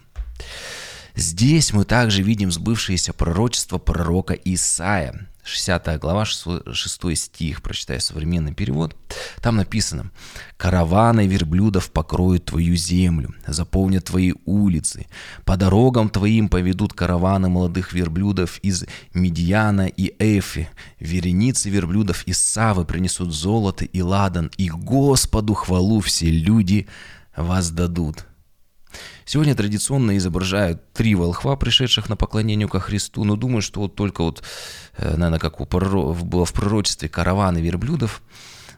Здесь 1.14 1.72
мы 1.72 1.84
также 1.84 2.22
видим 2.22 2.50
сбывшееся 2.50 3.12
пророчество 3.12 3.78
пророка 3.78 4.34
Исаия. 4.34 5.28
60 5.44 5.98
глава, 5.98 6.24
6 6.24 7.16
стих, 7.16 7.62
прочитаю 7.62 8.00
современный 8.00 8.54
перевод. 8.54 8.96
Там 9.40 9.56
написано 9.56 10.12
«Караваны 10.56 11.26
верблюдов 11.26 11.90
покроют 11.90 12.44
твою 12.44 12.76
землю, 12.76 13.34
заполнят 13.46 14.04
твои 14.04 14.34
улицы, 14.44 15.06
по 15.44 15.56
дорогам 15.56 16.10
твоим 16.10 16.48
поведут 16.48 16.92
караваны 16.92 17.48
молодых 17.48 17.92
верблюдов 17.92 18.58
из 18.58 18.84
Медиана 19.14 19.88
и 19.88 20.14
Эфи, 20.20 20.70
вереницы 21.00 21.70
верблюдов 21.70 22.22
из 22.24 22.38
Савы 22.38 22.84
принесут 22.84 23.32
золото 23.34 23.84
и 23.84 24.00
ладан, 24.00 24.50
и 24.56 24.70
Господу 24.70 25.54
хвалу 25.54 26.00
все 26.00 26.30
люди 26.30 26.86
воздадут». 27.36 28.26
Сегодня 29.24 29.54
традиционно 29.54 30.16
изображают 30.16 30.92
три 30.92 31.14
волхва, 31.14 31.56
пришедших 31.56 32.08
на 32.08 32.16
поклонение 32.16 32.68
ко 32.68 32.80
Христу, 32.80 33.24
но 33.24 33.36
думаю, 33.36 33.62
что 33.62 33.80
вот 33.80 33.94
только 33.94 34.22
вот, 34.22 34.42
э, 34.96 35.16
наверное, 35.16 35.38
как 35.38 35.60
у 35.60 35.66
пророк, 35.66 36.18
было 36.22 36.44
в 36.44 36.52
пророчестве 36.52 37.08
караваны 37.08 37.58
верблюдов, 37.58 38.22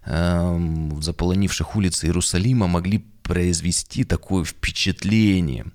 эм, 0.07 1.03
заполонивших 1.03 1.77
улицы 1.77 2.07
Иерусалима, 2.07 2.67
могли 2.67 3.05
произвести 3.23 4.05
такое 4.05 4.45
впечатление. 4.45 5.67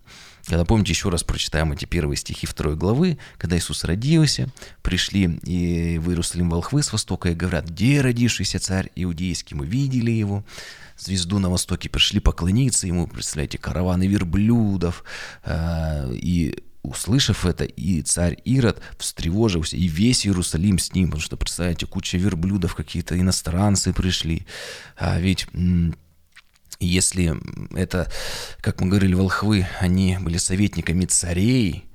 Когда, 0.49 0.65
помните, 0.65 0.93
еще 0.93 1.09
раз 1.09 1.23
прочитаем 1.23 1.71
эти 1.73 1.85
первые 1.85 2.17
стихи 2.17 2.47
второй 2.47 2.75
главы, 2.75 3.19
когда 3.37 3.55
Иисус 3.55 3.83
родился, 3.83 4.49
пришли 4.81 5.39
и 5.43 5.99
в 5.99 6.09
Иерусалим 6.09 6.49
волхвы 6.49 6.81
с 6.81 6.91
востока 6.91 7.29
и 7.29 7.35
говорят, 7.35 7.69
где 7.69 8.01
родившийся 8.01 8.59
царь 8.59 8.89
иудейский, 8.95 9.55
мы 9.55 9.67
видели 9.67 10.09
его, 10.09 10.43
звезду 10.97 11.37
на 11.37 11.51
востоке, 11.51 11.87
пришли 11.87 12.19
поклониться 12.19 12.87
ему, 12.87 13.05
представляете, 13.05 13.59
караваны 13.59 14.07
верблюдов, 14.07 15.03
э, 15.43 16.13
и 16.15 16.63
услышав 16.81 17.45
это, 17.45 17.65
и 17.65 18.01
царь 18.01 18.39
Ирод 18.43 18.81
встревожился, 18.97 19.77
и 19.77 19.87
весь 19.87 20.25
Иерусалим 20.25 20.79
с 20.79 20.93
ним, 20.95 21.09
потому 21.09 21.21
что, 21.21 21.37
представляете, 21.37 21.85
куча 21.85 22.17
верблюдов, 22.17 22.73
какие-то 22.73 23.19
иностранцы 23.19 23.93
пришли, 23.93 24.47
а 24.97 25.19
ведь 25.19 25.45
если 26.79 27.35
это, 27.75 28.11
как 28.61 28.81
мы 28.81 28.87
говорили, 28.87 29.13
волхвы, 29.13 29.67
они 29.79 30.17
были 30.19 30.37
советниками 30.37 31.05
царей, 31.05 31.85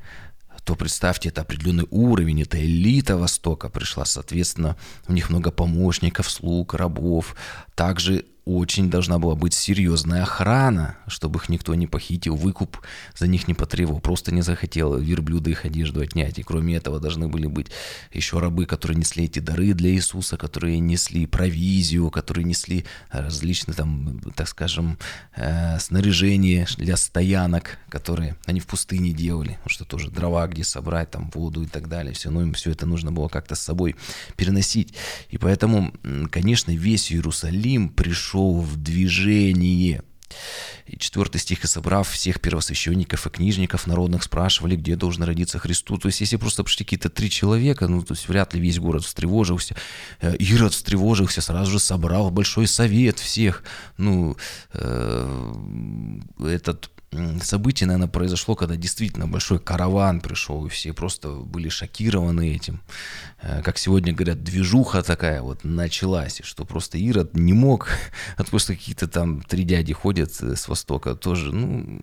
то 0.64 0.76
представьте, 0.76 1.28
это 1.28 1.42
определенный 1.42 1.86
уровень, 1.90 2.42
это 2.42 2.58
элита 2.58 3.16
Востока 3.16 3.68
пришла, 3.68 4.04
соответственно, 4.04 4.76
у 5.06 5.12
них 5.12 5.28
много 5.28 5.50
помощников, 5.50 6.30
слуг, 6.30 6.74
рабов. 6.74 7.36
Также 7.74 8.24
очень 8.44 8.90
должна 8.90 9.18
была 9.18 9.34
быть 9.34 9.54
серьезная 9.54 10.22
охрана, 10.22 10.96
чтобы 11.06 11.38
их 11.38 11.48
никто 11.48 11.74
не 11.74 11.86
похитил, 11.86 12.36
выкуп 12.36 12.78
за 13.16 13.26
них 13.26 13.48
не 13.48 13.54
потребовал, 13.54 14.00
просто 14.00 14.34
не 14.34 14.42
захотел 14.42 14.98
верблюда 14.98 15.50
их 15.50 15.64
одежду 15.64 16.00
отнять. 16.00 16.38
И 16.38 16.42
кроме 16.42 16.76
этого 16.76 17.00
должны 17.00 17.28
были 17.28 17.46
быть 17.46 17.68
еще 18.12 18.38
рабы, 18.38 18.66
которые 18.66 18.98
несли 18.98 19.24
эти 19.24 19.38
дары 19.38 19.72
для 19.72 19.90
Иисуса, 19.90 20.36
которые 20.36 20.78
несли 20.78 21.26
провизию, 21.26 22.10
которые 22.10 22.44
несли 22.44 22.84
различные 23.10 23.74
там, 23.74 24.20
так 24.36 24.48
скажем, 24.48 24.98
э, 25.36 25.78
снаряжение 25.78 26.66
для 26.76 26.98
стоянок, 26.98 27.78
которые 27.88 28.36
они 28.44 28.60
в 28.60 28.66
пустыне 28.66 29.12
делали, 29.12 29.58
что 29.66 29.86
тоже 29.86 30.10
дрова 30.10 30.46
где 30.48 30.64
собрать, 30.64 31.10
там 31.10 31.30
воду 31.34 31.62
и 31.62 31.66
так 31.66 31.88
далее, 31.88 32.12
все, 32.12 32.28
ну 32.30 32.42
им 32.42 32.52
все 32.52 32.72
это 32.72 32.84
нужно 32.84 33.10
было 33.10 33.28
как-то 33.28 33.54
с 33.54 33.60
собой 33.60 33.96
переносить. 34.36 34.92
И 35.30 35.38
поэтому, 35.38 35.94
конечно, 36.30 36.72
весь 36.72 37.10
Иерусалим 37.10 37.88
пришел 37.88 38.33
пришел 38.34 38.60
в 38.60 38.76
движение. 38.76 40.02
И 40.86 40.98
четвертый 40.98 41.38
стих, 41.38 41.64
«И 41.64 41.66
собрав 41.66 42.08
всех 42.08 42.40
первосвященников 42.40 43.26
и 43.26 43.30
книжников 43.30 43.86
народных, 43.86 44.24
спрашивали, 44.24 44.76
где 44.76 44.96
должен 44.96 45.22
родиться 45.22 45.58
Христу». 45.58 45.96
То 45.96 46.08
есть, 46.08 46.20
если 46.20 46.36
просто 46.36 46.64
пришли 46.64 46.84
какие-то 46.84 47.08
три 47.08 47.30
человека, 47.30 47.86
ну, 47.88 48.02
то 48.02 48.14
есть, 48.14 48.28
вряд 48.28 48.52
ли 48.54 48.60
весь 48.60 48.78
город 48.78 49.04
встревожился. 49.04 49.76
Э, 50.20 50.36
Ирод 50.36 50.72
встревожился, 50.72 51.40
сразу 51.40 51.70
же 51.70 51.78
собрал 51.78 52.30
большой 52.30 52.66
совет 52.66 53.18
всех. 53.18 53.62
Ну, 53.96 54.36
э, 54.72 55.54
этот 56.40 56.90
событие, 57.42 57.86
наверное, 57.86 58.08
произошло, 58.08 58.54
когда 58.54 58.76
действительно 58.76 59.26
большой 59.26 59.58
караван 59.58 60.20
пришел, 60.20 60.66
и 60.66 60.68
все 60.68 60.92
просто 60.92 61.28
были 61.30 61.68
шокированы 61.68 62.54
этим. 62.54 62.80
Э, 63.40 63.62
как 63.62 63.78
сегодня 63.78 64.12
говорят, 64.12 64.42
движуха 64.42 65.02
такая 65.02 65.42
вот 65.42 65.64
началась, 65.64 66.40
что 66.44 66.64
просто 66.64 66.98
Ирод 66.98 67.34
не 67.34 67.52
мог, 67.52 67.88
от 68.36 68.48
просто 68.48 68.74
какие-то 68.74 69.08
там 69.08 69.42
три 69.42 69.64
дяди 69.64 69.92
ходят 69.92 70.34
с 70.34 70.68
востока, 70.68 71.14
тоже, 71.14 71.52
ну, 71.52 72.00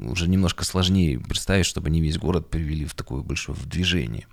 уже 0.00 0.28
немножко 0.28 0.64
сложнее 0.64 1.18
представить, 1.18 1.66
чтобы 1.66 1.88
они 1.88 2.00
весь 2.00 2.18
город 2.18 2.50
привели 2.50 2.84
в 2.84 2.94
такое 2.94 3.22
большое 3.22 3.56
движение. 3.64 4.26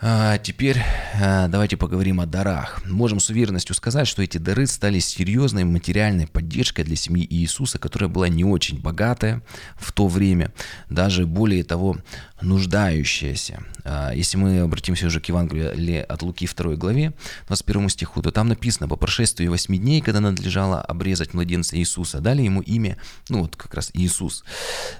А 0.00 0.38
теперь 0.38 0.82
а, 1.22 1.46
давайте 1.46 1.76
поговорим 1.76 2.20
о 2.20 2.26
дарах. 2.26 2.84
Можем 2.84 3.20
с 3.20 3.30
уверенностью 3.30 3.76
сказать, 3.76 4.08
что 4.08 4.22
эти 4.22 4.38
дары 4.38 4.66
стали 4.66 4.98
серьезной 4.98 5.62
материальной 5.62 6.26
поддержкой 6.26 6.82
для 6.82 6.96
семьи 6.96 7.24
Иисуса, 7.30 7.78
которая 7.78 8.10
была 8.10 8.28
не 8.28 8.44
очень 8.44 8.80
богатая 8.80 9.40
в 9.76 9.92
то 9.92 10.08
время. 10.08 10.52
Даже 10.90 11.26
более 11.26 11.62
того, 11.62 11.96
нуждающаяся. 12.40 13.62
А, 13.84 14.12
если 14.12 14.36
мы 14.36 14.60
обратимся 14.60 15.06
уже 15.06 15.20
к 15.20 15.26
Евангелию 15.26 16.04
от 16.12 16.22
Луки 16.22 16.48
2 16.48 16.74
главе, 16.74 17.14
21 17.46 17.88
стиху, 17.88 18.20
то 18.20 18.32
там 18.32 18.48
написано, 18.48 18.88
по 18.88 18.96
прошествии 18.96 19.46
8 19.46 19.76
дней, 19.76 20.00
когда 20.00 20.20
надлежало 20.20 20.80
обрезать 20.80 21.34
младенца 21.34 21.78
Иисуса, 21.78 22.20
дали 22.20 22.42
ему 22.42 22.62
имя, 22.62 22.98
ну 23.28 23.42
вот 23.42 23.54
как 23.54 23.72
раз 23.74 23.90
Иисус. 23.94 24.44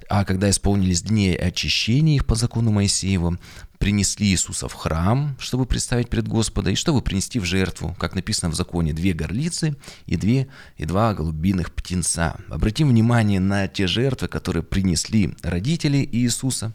А 0.09 0.25
когда 0.25 0.49
исполнились 0.49 1.03
дни 1.03 1.35
очищения 1.35 2.15
их 2.15 2.27
по 2.27 2.37
закону 2.37 2.71
Моисеева, 2.71 3.39
принесли 3.79 4.29
Иисуса 4.29 4.69
в 4.69 4.73
храм, 4.75 5.37
чтобы 5.39 5.67
представить 5.67 6.09
пред 6.09 6.29
Господа, 6.29 6.71
и 6.71 6.75
чтобы 6.75 7.03
принести 7.03 7.39
в 7.39 7.45
жертву, 7.45 7.95
как 7.99 8.15
написано 8.15 8.51
в 8.51 8.55
законе, 8.55 8.93
две 8.93 9.13
горлицы 9.13 9.77
и, 10.07 10.17
две, 10.17 10.49
и 10.77 10.85
два 10.85 11.15
голубиных 11.15 11.73
птенца. 11.73 12.37
Обратим 12.49 12.89
внимание 12.89 13.41
на 13.41 13.69
те 13.69 13.87
жертвы, 13.87 14.29
которые 14.29 14.63
принесли 14.63 15.35
родители 15.43 16.09
Иисуса, 16.13 16.75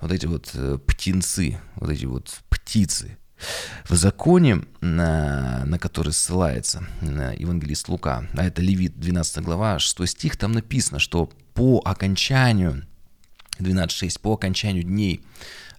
вот 0.00 0.12
эти 0.12 0.26
вот 0.26 0.50
э, 0.54 0.78
птенцы, 0.86 1.58
вот 1.76 1.90
эти 1.90 2.04
вот 2.04 2.40
птицы. 2.48 3.18
В 3.88 3.94
законе, 3.94 4.62
на, 4.80 5.64
на 5.64 5.78
который 5.78 6.12
ссылается 6.12 6.86
евангелист 7.00 7.88
Лука, 7.88 8.28
а 8.34 8.44
это 8.44 8.62
Левит 8.62 9.00
12 9.00 9.42
глава, 9.42 9.78
6 9.78 10.06
стих, 10.06 10.36
там 10.36 10.52
написано, 10.52 11.00
что 11.00 11.28
по 11.54 11.82
окончанию 11.84 12.84
12.6. 13.58 14.20
По 14.20 14.34
окончанию 14.34 14.84
дней 14.84 15.22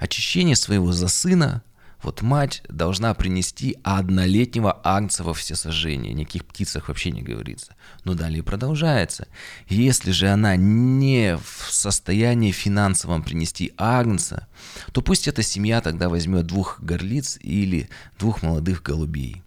очищения 0.03 0.55
своего 0.55 0.91
за 0.91 1.07
сына, 1.07 1.63
вот 2.01 2.21
мать 2.21 2.61
должна 2.67 3.13
принести 3.13 3.77
однолетнего 3.83 4.81
агнца 4.83 5.23
во 5.23 5.33
всесожжение. 5.33 6.13
Никаких 6.13 6.43
птицах 6.43 6.89
вообще 6.89 7.11
не 7.11 7.21
говорится. 7.21 7.77
Но 8.03 8.13
далее 8.13 8.43
продолжается. 8.43 9.29
Если 9.69 10.11
же 10.11 10.27
она 10.27 10.57
не 10.57 11.37
в 11.37 11.71
состоянии 11.71 12.51
финансовом 12.51 13.23
принести 13.23 13.71
агнца, 13.77 14.47
то 14.91 15.01
пусть 15.01 15.29
эта 15.29 15.41
семья 15.41 15.79
тогда 15.79 16.09
возьмет 16.09 16.45
двух 16.45 16.81
горлиц 16.81 17.39
или 17.41 17.87
двух 18.19 18.43
молодых 18.43 18.83
голубей. 18.83 19.42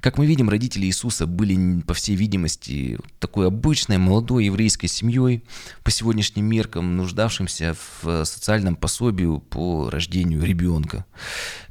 Как 0.00 0.18
мы 0.18 0.26
видим, 0.26 0.48
родители 0.48 0.86
Иисуса 0.86 1.26
были, 1.26 1.80
по 1.82 1.94
всей 1.94 2.16
видимости, 2.16 2.98
такой 3.18 3.46
обычной 3.46 3.98
молодой 3.98 4.46
еврейской 4.46 4.86
семьей, 4.86 5.42
по 5.82 5.90
сегодняшним 5.90 6.46
меркам 6.46 6.96
нуждавшимся 6.96 7.76
в 8.02 8.24
социальном 8.24 8.76
пособии 8.76 9.40
по 9.50 9.90
рождению 9.90 10.44
ребенка. 10.44 11.04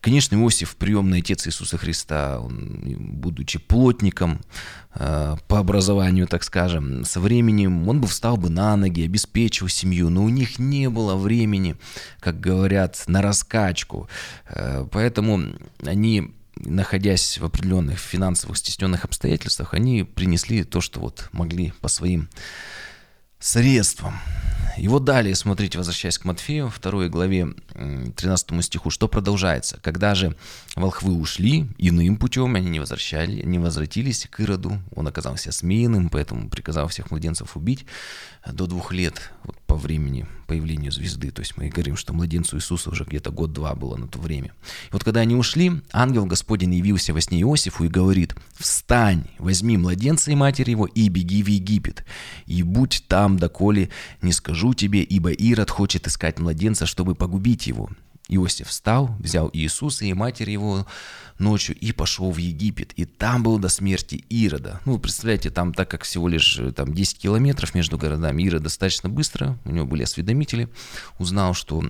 Конечно, 0.01 0.36
Иосиф, 0.36 0.75
приемный 0.75 1.20
отец 1.20 1.48
Иисуса 1.48 1.77
Христа, 1.77 2.39
он, 2.39 2.80
будучи 2.98 3.60
плотником, 3.60 4.42
э, 4.96 5.36
по 5.48 5.60
образованию, 5.60 6.27
так 6.27 6.44
скажем, 6.44 7.04
со 7.06 7.20
временем 7.20 7.88
он 7.88 8.01
бы 8.01 8.08
встал 8.08 8.38
бы 8.38 8.50
на 8.50 8.75
ноги, 8.75 9.04
обеспечил 9.06 9.68
семью, 9.68 10.10
но 10.10 10.24
у 10.24 10.30
них 10.30 10.60
не 10.60 10.89
было 10.89 11.16
времени, 11.16 11.75
как 12.20 12.39
говорят, 12.39 13.04
на 13.08 13.22
раскачку. 13.22 14.08
Э, 14.50 14.86
поэтому 14.92 15.44
они 15.84 16.34
находясь 16.66 17.38
в 17.38 17.46
определенных 17.46 18.00
финансовых 18.00 18.58
стесненных 18.58 19.06
обстоятельствах, 19.06 19.74
они 19.74 20.04
принесли 20.04 20.64
то, 20.64 20.82
что 20.82 21.00
вот 21.00 21.30
могли 21.32 21.74
по 21.82 21.88
своим 21.88 22.30
средствам. 23.40 24.20
И 24.78 24.88
вот 24.88 25.04
далее, 25.04 25.36
смотрите, 25.36 25.78
возвращаясь 25.78 26.18
к 26.18 26.26
Матфею, 26.26 26.72
2 26.82 27.08
главе 27.08 27.48
13 27.77 28.63
стиху, 28.63 28.89
что 28.89 29.07
продолжается. 29.07 29.79
Когда 29.81 30.15
же 30.15 30.36
волхвы 30.75 31.13
ушли 31.13 31.67
иным 31.77 32.17
путем, 32.17 32.55
они 32.55 32.69
не, 32.69 32.79
возвращали, 32.79 33.43
не 33.43 33.60
возвратились 33.60 34.27
к 34.29 34.39
Ироду, 34.39 34.79
он 34.96 35.07
оказался 35.07 35.51
смеянным, 35.51 36.10
поэтому 36.10 36.50
приказал 36.50 36.88
всех 36.88 37.12
младенцев 37.12 37.55
убить 37.55 37.86
до 38.51 38.65
двух 38.65 38.93
лет 38.93 39.31
вот, 39.43 39.57
по 39.67 39.75
времени 39.75 40.25
появления 40.48 40.91
звезды. 40.91 41.31
То 41.31 41.41
есть 41.41 41.57
мы 41.57 41.67
говорим, 41.67 41.98
что 41.98 42.13
младенцу 42.13 42.57
Иисуса 42.57 42.89
уже 42.89 43.03
где-то 43.03 43.31
год-два 43.31 43.75
было 43.75 43.98
на 43.98 44.07
то 44.07 44.19
время. 44.19 44.53
И 44.89 44.93
вот 44.93 45.03
когда 45.03 45.19
они 45.19 45.36
ушли, 45.36 45.81
ангел 45.91 46.25
Господень 46.25 46.74
явился 46.74 47.13
во 47.13 47.22
сне 47.22 47.41
Иосифу 47.41 47.84
и 47.84 47.89
говорит, 47.89 48.36
«Встань, 48.57 49.25
возьми 49.38 49.77
младенца 49.77 50.31
и 50.31 50.36
матери 50.36 50.72
его 50.72 50.86
и 50.86 51.10
беги 51.10 51.43
в 51.43 51.48
Египет, 51.48 52.05
и 52.46 52.63
будь 52.63 53.03
там, 53.07 53.38
доколе 53.38 53.89
не 54.22 54.31
скажу 54.31 54.74
тебе, 54.74 55.03
ибо 55.03 55.31
Ирод 55.31 55.69
хочет 55.69 56.07
искать 56.07 56.39
младенца, 56.39 56.86
чтобы 56.86 57.13
погубить 57.13 57.67
его». 57.68 57.90
Иосиф 58.30 58.68
встал, 58.68 59.16
взял 59.20 59.50
Иисуса 59.54 60.06
и 60.06 60.14
матери 60.14 60.52
его 60.52 60.86
ночью 61.40 61.75
и 61.77 61.92
пошел 61.92 62.32
в 62.32 62.38
Египет. 62.38 62.94
И 62.94 63.06
там 63.06 63.44
был 63.44 63.58
до 63.60 63.70
смерти 63.70 64.25
Ирода. 64.30 64.82
Ну, 64.86 64.94
вы 64.94 65.00
представляете, 65.00 65.50
там, 65.50 65.74
так 65.74 65.90
как 65.90 66.03
всего 66.03 66.27
лишь 66.27 66.60
э, 66.60 66.72
там 66.72 66.94
10 66.94 67.20
километров 67.20 67.75
между 67.75 67.98
городами, 67.98 68.44
Ирод 68.44 68.64
достаточно 68.64 69.08
быстро, 69.08 69.58
у 69.66 69.72
него 69.72 69.86
были 69.86 70.03
осведомители, 70.03 70.68
узнал, 71.20 71.53
что 71.53 71.84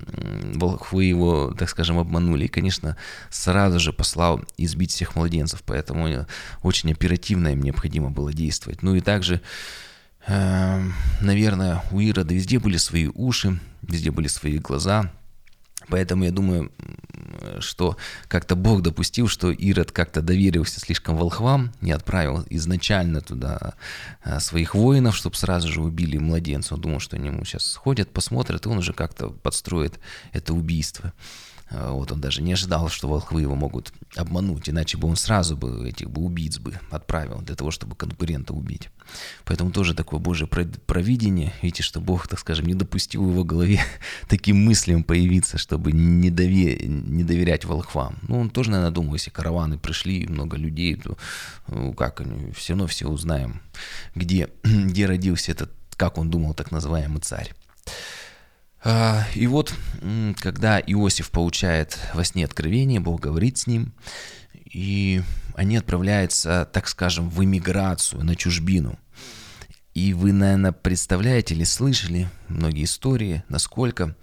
волхвы 0.53 1.05
его, 1.05 1.55
так 1.57 1.69
скажем, 1.69 1.97
обманули. 1.97 2.45
И, 2.45 2.49
конечно, 2.49 2.97
сразу 3.29 3.79
же 3.79 3.93
послал 3.93 4.41
избить 4.57 4.91
всех 4.91 5.15
младенцев. 5.15 5.63
Поэтому 5.65 6.07
э, 6.07 6.25
очень 6.61 6.91
оперативно 6.91 7.49
им 7.49 7.61
необходимо 7.61 8.11
было 8.11 8.33
действовать. 8.33 8.83
Ну 8.83 8.95
и 8.95 9.01
также 9.01 9.41
эм, 10.27 10.93
наверное, 11.21 11.83
у 11.91 11.99
Ирода 11.99 12.33
везде 12.33 12.59
были 12.59 12.77
свои 12.77 13.07
уши, 13.07 13.59
везде 13.81 14.11
были 14.11 14.27
свои 14.27 14.57
глаза, 14.59 15.11
Поэтому 15.89 16.25
я 16.25 16.31
думаю, 16.31 16.71
что 17.59 17.97
как-то 18.27 18.55
Бог 18.55 18.81
допустил, 18.81 19.27
что 19.27 19.51
Ирод 19.51 19.91
как-то 19.91 20.21
доверился 20.21 20.79
слишком 20.79 21.15
волхвам, 21.15 21.71
не 21.81 21.91
отправил 21.91 22.45
изначально 22.49 23.21
туда 23.21 23.75
а, 24.23 24.39
своих 24.39 24.75
воинов, 24.75 25.15
чтобы 25.15 25.35
сразу 25.35 25.67
же 25.67 25.81
убили 25.81 26.17
младенца. 26.17 26.75
Он 26.75 26.81
думал, 26.81 26.99
что 26.99 27.15
они 27.15 27.27
ему 27.27 27.45
сейчас 27.45 27.65
сходят, 27.65 28.11
посмотрят, 28.11 28.65
и 28.65 28.69
он 28.69 28.79
уже 28.79 28.93
как-то 28.93 29.29
подстроит 29.29 29.99
это 30.33 30.53
убийство. 30.53 31.13
А, 31.69 31.91
вот 31.91 32.11
он 32.11 32.21
даже 32.21 32.41
не 32.41 32.53
ожидал, 32.53 32.89
что 32.89 33.07
волхвы 33.07 33.41
его 33.41 33.55
могут 33.55 33.91
обмануть, 34.15 34.69
иначе 34.69 34.97
бы 34.97 35.07
он 35.07 35.15
сразу 35.15 35.57
бы 35.57 35.89
этих 35.89 36.09
бы 36.09 36.21
убийц 36.21 36.59
бы 36.59 36.79
отправил 36.91 37.41
для 37.41 37.55
того, 37.55 37.71
чтобы 37.71 37.95
конкурента 37.95 38.53
убить. 38.53 38.89
Поэтому 39.43 39.71
тоже 39.71 39.93
такое 39.93 40.19
Божье 40.19 40.47
провидение. 40.47 41.53
Видите, 41.61 41.83
что 41.83 41.99
Бог, 41.99 42.27
так 42.27 42.39
скажем, 42.39 42.65
не 42.65 42.73
допустил 42.73 43.25
в 43.25 43.31
его 43.31 43.43
голове 43.43 43.81
таким 44.27 44.63
мыслям 44.63 45.03
появиться, 45.03 45.57
чтобы 45.57 45.91
не, 45.91 46.29
дове... 46.29 46.77
не 46.77 47.23
доверять 47.23 47.65
волхвам. 47.65 48.17
Ну, 48.27 48.39
он 48.39 48.49
тоже, 48.49 48.71
наверное, 48.71 48.93
думал, 48.93 49.13
если 49.13 49.29
караваны 49.29 49.77
пришли, 49.77 50.27
много 50.27 50.57
людей, 50.57 50.95
то 50.95 51.17
ну, 51.67 51.93
как 51.93 52.21
они, 52.21 52.51
все 52.51 52.73
равно 52.73 52.87
все 52.87 53.07
узнаем, 53.07 53.61
где, 54.15 54.49
где 54.63 55.05
родился 55.05 55.51
этот, 55.51 55.71
как 55.95 56.17
он 56.17 56.29
думал, 56.29 56.53
так 56.53 56.71
называемый 56.71 57.21
царь. 57.21 57.53
А, 58.89 59.27
и 59.35 59.47
вот, 59.47 59.73
когда 60.39 60.79
Иосиф 60.79 61.29
получает 61.29 61.99
во 62.13 62.23
сне 62.23 62.45
откровение, 62.45 63.01
Бог 63.01 63.19
говорит 63.19 63.57
с 63.57 63.67
ним, 63.67 63.93
и 64.53 65.21
они 65.55 65.75
отправляются, 65.75 66.69
так 66.71 66.87
скажем, 66.87 67.29
в 67.29 67.43
эмиграцию, 67.43 68.23
на 68.23 68.37
чужбину. 68.37 68.97
И 69.93 70.13
вы, 70.13 70.31
наверное, 70.31 70.71
представляете 70.71 71.53
или 71.53 71.65
слышали 71.65 72.29
многие 72.47 72.85
истории, 72.85 73.43
насколько 73.49 74.15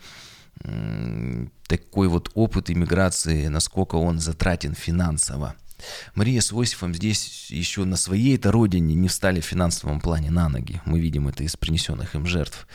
такой 1.66 2.09
вот 2.09 2.31
опыт 2.33 2.70
иммиграции, 2.70 3.48
насколько 3.48 3.96
он 3.96 4.18
затратен 4.18 4.74
финансово. 4.74 5.57
Мария 6.15 6.41
с 6.41 6.53
Иосифом 6.53 6.95
здесь 6.95 7.51
еще 7.51 7.85
на 7.85 7.97
своей-то 7.97 8.53
родине 8.53 8.95
не 8.95 9.09
встали 9.09 9.41
в 9.41 9.45
финансовом 9.45 10.01
плане 10.01 10.31
на 10.31 10.49
ноги. 10.49 10.81
Мы 10.85 11.01
видим 11.01 11.29
это 11.29 11.43
из 11.43 11.57
принесенных 11.57 12.15
им 12.15 12.27
жертв 12.27 12.67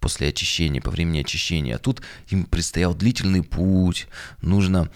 после 0.00 0.28
очищения, 0.28 0.80
по 0.80 0.90
времени 0.90 1.20
очищения. 1.20 1.76
А 1.76 1.78
тут 1.78 2.02
им 2.28 2.44
предстоял 2.44 2.94
длительный 2.94 3.42
путь, 3.42 4.08
нужно 4.40 4.90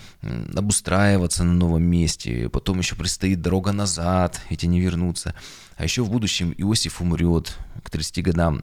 обустраиваться 0.55 1.45
на 1.45 1.53
новом 1.53 1.83
месте, 1.83 2.49
потом 2.49 2.79
еще 2.79 2.97
предстоит 2.97 3.43
дорога 3.43 3.73
назад, 3.73 4.41
эти 4.49 4.67
не 4.67 4.81
вернутся. 4.81 5.35
А 5.77 5.85
еще 5.85 6.03
в 6.03 6.11
будущем 6.11 6.55
Иосиф 6.57 7.01
умрет, 7.01 7.57
к 7.83 7.91
30 7.91 8.23
годам 8.23 8.63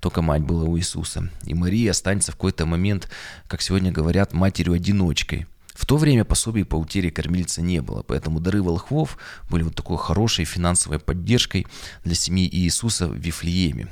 только 0.00 0.22
мать 0.22 0.42
была 0.42 0.64
у 0.64 0.76
Иисуса. 0.76 1.30
И 1.44 1.54
Мария 1.54 1.90
останется 1.90 2.32
в 2.32 2.36
какой-то 2.36 2.66
момент, 2.66 3.08
как 3.46 3.62
сегодня 3.62 3.92
говорят, 3.92 4.32
матерью-одиночкой. 4.32 5.46
В 5.74 5.86
то 5.86 5.96
время 5.96 6.24
пособий 6.24 6.64
по 6.64 6.76
утере 6.76 7.10
кормильца 7.10 7.60
не 7.60 7.82
было, 7.82 8.02
поэтому 8.02 8.40
дары 8.40 8.62
волхвов 8.62 9.18
были 9.50 9.64
вот 9.64 9.74
такой 9.74 9.98
хорошей 9.98 10.44
финансовой 10.44 10.98
поддержкой 10.98 11.66
для 12.04 12.14
семьи 12.14 12.48
Иисуса 12.50 13.08
в 13.08 13.14
Вифлееме 13.14 13.88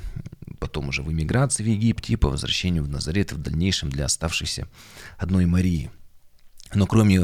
потом 0.63 0.87
уже 0.87 1.03
в 1.03 1.11
эмиграции 1.11 1.61
в 1.61 1.67
Египте 1.67 2.15
по 2.15 2.29
возвращению 2.29 2.85
в 2.85 2.87
Назарет 2.87 3.33
и 3.33 3.35
в 3.35 3.37
дальнейшем 3.37 3.89
для 3.89 4.05
оставшейся 4.05 4.69
одной 5.17 5.45
Марии. 5.45 5.91
Но 6.75 6.87
кроме 6.87 7.19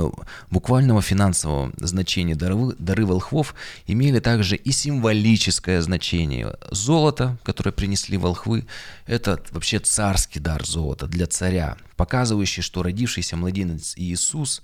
буквального 0.50 1.02
финансового 1.02 1.72
значения 1.78 2.36
дары, 2.36 2.76
дары 2.78 3.06
волхвов 3.06 3.56
имели 3.88 4.20
также 4.20 4.56
и 4.56 4.72
символическое 4.72 5.82
значение. 5.82 6.56
Золото, 6.72 7.38
которое 7.44 7.72
принесли 7.72 8.18
волхвы, 8.18 8.68
это 9.06 9.42
вообще 9.52 9.80
царский 9.80 10.40
дар 10.40 10.66
золота 10.66 11.08
для 11.08 11.28
царя, 11.28 11.78
показывающий, 11.96 12.62
что 12.62 12.84
родившийся 12.84 13.36
младенец 13.38 13.94
Иисус 13.98 14.62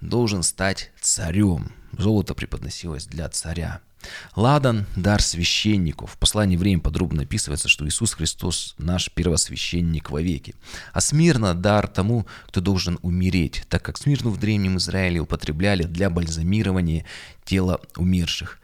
должен 0.00 0.42
стать 0.42 0.90
царем. 1.00 1.72
Золото 1.96 2.34
преподносилось 2.34 3.06
для 3.06 3.28
царя. 3.28 3.80
Ладан– 4.34 4.86
дар 4.96 5.22
священников. 5.22 6.12
В 6.12 6.18
послании 6.18 6.56
«Время» 6.56 6.80
подробно 6.80 7.22
описывается, 7.22 7.68
что 7.68 7.86
Иисус 7.86 8.14
Христос– 8.14 8.74
наш 8.78 9.10
первосвященник 9.10 10.10
вовеки. 10.10 10.54
А 10.92 11.00
смирно– 11.00 11.54
дар 11.54 11.86
тому, 11.86 12.26
кто 12.46 12.60
должен 12.60 12.98
умереть, 13.02 13.64
так 13.68 13.82
как 13.82 13.98
смирну 13.98 14.30
в 14.30 14.38
Древнем 14.38 14.78
Израиле 14.78 15.20
употребляли 15.20 15.84
для 15.84 16.10
бальзамирования 16.10 17.04
тела 17.44 17.80
умерших. 17.96 18.58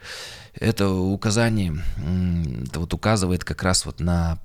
Это 0.55 0.91
указание 0.91 1.83
это 2.67 2.81
вот 2.81 2.95
указывает 2.95 3.45
как 3.45 3.63
раз 3.63 3.87
вот 3.87 4.01
на 4.01 4.39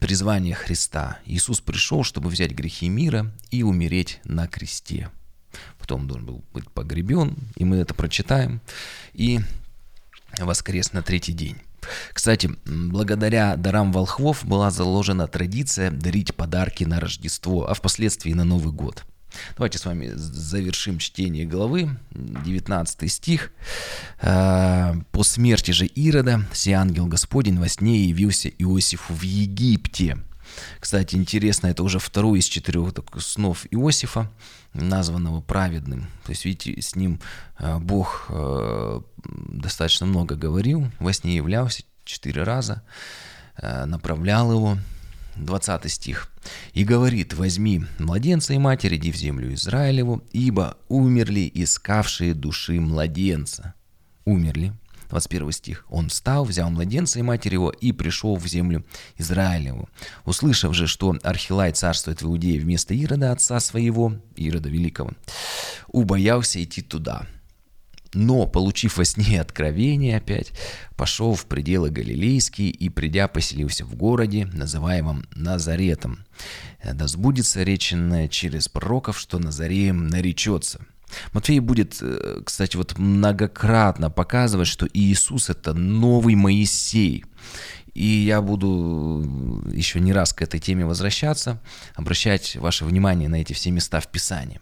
призвание 0.00 0.54
Христа. 0.54 1.18
Иисус 1.26 1.60
пришел, 1.60 2.04
чтобы 2.04 2.30
взять 2.30 2.52
грехи 2.52 2.88
мира 2.88 3.32
и 3.50 3.62
умереть 3.62 4.20
на 4.24 4.46
кресте. 4.46 5.10
Потом 5.78 6.06
должен 6.06 6.26
был 6.26 6.44
быть 6.52 6.70
погребен, 6.70 7.36
и 7.56 7.64
мы 7.64 7.76
это 7.76 7.94
прочитаем. 7.94 8.60
И 9.12 9.40
воскрес 10.38 10.92
на 10.92 11.02
третий 11.02 11.32
день. 11.32 11.56
Кстати, 12.12 12.50
благодаря 12.64 13.56
дарам 13.56 13.92
волхвов 13.92 14.44
была 14.44 14.70
заложена 14.70 15.26
традиция 15.26 15.90
дарить 15.90 16.34
подарки 16.34 16.84
на 16.84 17.00
Рождество, 17.00 17.68
а 17.68 17.74
впоследствии 17.74 18.32
на 18.32 18.44
Новый 18.44 18.72
год. 18.72 19.04
Давайте 19.56 19.78
с 19.78 19.86
вами 19.86 20.10
завершим 20.14 20.98
чтение 20.98 21.46
главы, 21.46 21.98
19 22.10 23.10
стих. 23.10 23.52
«А, 24.20 24.94
«По 25.10 25.22
смерти 25.22 25.70
же 25.70 25.86
Ирода, 25.86 26.44
сей 26.52 26.74
ангел 26.74 27.06
Господень 27.06 27.58
во 27.58 27.68
сне 27.68 28.04
явился 28.04 28.48
Иосифу 28.48 29.14
в 29.14 29.22
Египте». 29.22 30.18
Кстати, 30.80 31.16
интересно, 31.16 31.68
это 31.68 31.82
уже 31.82 31.98
второй 31.98 32.40
из 32.40 32.46
четырех 32.46 32.92
снов 33.18 33.66
Иосифа, 33.70 34.30
названного 34.74 35.40
праведным. 35.40 36.08
То 36.24 36.30
есть, 36.30 36.44
видите, 36.44 36.80
с 36.80 36.96
ним 36.96 37.20
а, 37.58 37.78
Бог 37.78 38.26
а, 38.28 39.02
достаточно 39.24 40.06
много 40.06 40.34
говорил, 40.34 40.90
во 40.98 41.12
сне 41.12 41.36
являлся 41.36 41.82
четыре 42.04 42.42
раза, 42.42 42.82
направлял 43.60 44.50
его, 44.50 44.78
20 45.36 45.90
стих. 45.90 46.28
«И 46.74 46.84
говорит, 46.84 47.34
возьми 47.34 47.84
младенца 47.98 48.52
и 48.54 48.58
матери, 48.58 48.96
иди 48.96 49.12
в 49.12 49.16
землю 49.16 49.52
Израилеву, 49.54 50.22
ибо 50.32 50.76
умерли 50.88 51.50
искавшие 51.54 52.34
души 52.34 52.80
младенца». 52.80 53.74
Умерли. 54.24 54.72
21 55.12 55.52
стих. 55.52 55.86
«Он 55.90 56.08
встал, 56.08 56.44
взял 56.44 56.70
младенца 56.70 57.18
и 57.18 57.22
матери 57.22 57.54
его 57.54 57.70
и 57.70 57.92
пришел 57.92 58.36
в 58.36 58.46
землю 58.46 58.84
Израилеву. 59.18 59.88
Услышав 60.24 60.74
же, 60.74 60.86
что 60.86 61.14
Архилай 61.22 61.72
царствует 61.72 62.22
в 62.22 62.26
Иудее 62.26 62.58
вместо 62.58 62.94
Ирода, 62.94 63.30
отца 63.30 63.60
своего, 63.60 64.14
Ирода 64.36 64.68
Великого, 64.68 65.12
убоялся 65.88 66.62
идти 66.62 66.82
туда» 66.82 67.26
но, 68.14 68.46
получив 68.46 68.98
во 68.98 69.06
сне 69.06 69.40
откровение 69.40 70.18
опять, 70.18 70.52
пошел 70.96 71.34
в 71.34 71.46
пределы 71.46 71.88
Галилейские 71.88 72.68
и, 72.68 72.90
придя, 72.90 73.26
поселился 73.26 73.86
в 73.86 73.94
городе, 73.94 74.44
называемом 74.52 75.24
Назаретом. 75.34 76.26
Да 76.84 77.06
сбудется 77.06 77.62
реченное 77.62 78.28
через 78.28 78.68
пророков, 78.68 79.18
что 79.18 79.38
Назареем 79.38 80.08
наречется. 80.08 80.84
Матфей 81.32 81.60
будет, 81.60 81.98
э, 82.00 82.40
кстати, 82.44 82.76
вот 82.76 82.98
многократно 82.98 84.10
показывать, 84.10 84.68
что 84.68 84.86
Иисус– 84.92 85.48
это 85.50 85.74
новый 85.74 86.34
Моисей. 86.34 87.24
И 87.94 88.06
я 88.06 88.40
буду 88.40 89.62
еще 89.70 90.00
не 90.00 90.14
раз 90.14 90.32
к 90.32 90.40
этой 90.40 90.58
теме 90.58 90.86
возвращаться, 90.86 91.60
обращать 91.94 92.56
ваше 92.56 92.86
внимание 92.86 93.28
на 93.28 93.36
эти 93.36 93.52
все 93.52 93.70
места 93.70 94.00
в 94.00 94.08
Писании. 94.08 94.60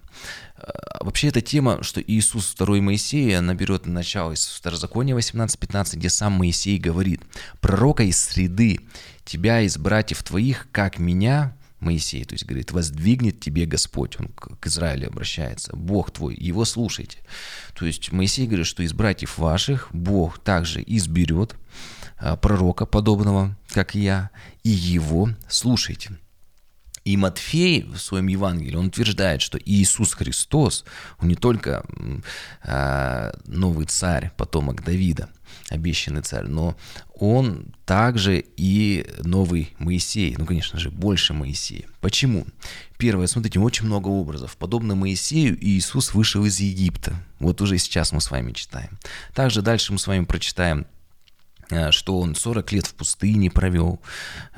А, 0.56 1.04
вообще 1.04 1.28
эта 1.28 1.40
тема, 1.40 1.82
что 1.82 2.02
Иисус 2.02 2.46
второй 2.46 2.80
Моисей, 2.80 3.38
она 3.38 3.54
берет 3.54 3.86
начало 3.86 4.32
из 4.32 4.44
Второзакония 4.46 5.14
18.15, 5.14 5.96
где 5.96 6.10
сам 6.10 6.32
Моисей 6.32 6.78
говорит, 6.78 7.22
«Пророка 7.60 8.02
из 8.02 8.20
среды, 8.20 8.80
тебя 9.24 9.60
из 9.60 9.78
братьев 9.78 10.24
твоих, 10.24 10.66
как 10.72 10.98
меня, 10.98 11.56
Моисей, 11.80 12.24
то 12.24 12.34
есть 12.34 12.44
говорит, 12.44 12.72
воздвигнет 12.72 13.40
тебе 13.40 13.66
Господь, 13.66 14.18
он 14.20 14.28
к 14.28 14.66
Израилю 14.66 15.08
обращается, 15.08 15.74
Бог 15.74 16.10
твой, 16.10 16.36
его 16.36 16.64
слушайте. 16.64 17.18
То 17.74 17.86
есть 17.86 18.12
Моисей 18.12 18.46
говорит, 18.46 18.66
что 18.66 18.82
из 18.82 18.92
братьев 18.92 19.38
ваших 19.38 19.88
Бог 19.92 20.38
также 20.38 20.82
изберет 20.86 21.56
а, 22.18 22.36
пророка 22.36 22.86
подобного, 22.86 23.56
как 23.68 23.94
я, 23.94 24.30
и 24.62 24.70
его 24.70 25.30
слушайте. 25.48 26.18
И 27.04 27.16
Матфей 27.16 27.82
в 27.82 27.98
своем 27.98 28.26
Евангелии, 28.26 28.76
он 28.76 28.86
утверждает, 28.86 29.40
что 29.40 29.58
Иисус 29.64 30.12
Христос, 30.12 30.84
он 31.18 31.28
не 31.28 31.34
только 31.34 31.84
э, 32.62 33.32
новый 33.46 33.86
царь, 33.86 34.32
потомок 34.36 34.84
Давида, 34.84 35.30
обещанный 35.70 36.20
царь, 36.20 36.46
но 36.46 36.76
он 37.14 37.74
также 37.86 38.44
и 38.56 39.06
новый 39.24 39.74
Моисей, 39.78 40.34
ну, 40.36 40.44
конечно 40.44 40.78
же, 40.78 40.90
больше 40.90 41.32
Моисея. 41.32 41.86
Почему? 42.00 42.46
Первое, 42.98 43.26
смотрите, 43.26 43.60
очень 43.60 43.86
много 43.86 44.08
образов. 44.08 44.56
Подобно 44.58 44.94
Моисею, 44.94 45.56
Иисус 45.58 46.12
вышел 46.12 46.44
из 46.44 46.60
Египта. 46.60 47.14
Вот 47.38 47.62
уже 47.62 47.78
сейчас 47.78 48.12
мы 48.12 48.20
с 48.20 48.30
вами 48.30 48.52
читаем. 48.52 48.98
Также 49.34 49.62
дальше 49.62 49.92
мы 49.92 49.98
с 49.98 50.06
вами 50.06 50.24
прочитаем 50.24 50.86
что 51.90 52.18
он 52.18 52.34
40 52.34 52.72
лет 52.72 52.86
в 52.86 52.94
пустыне 52.94 53.50
провел, 53.50 54.00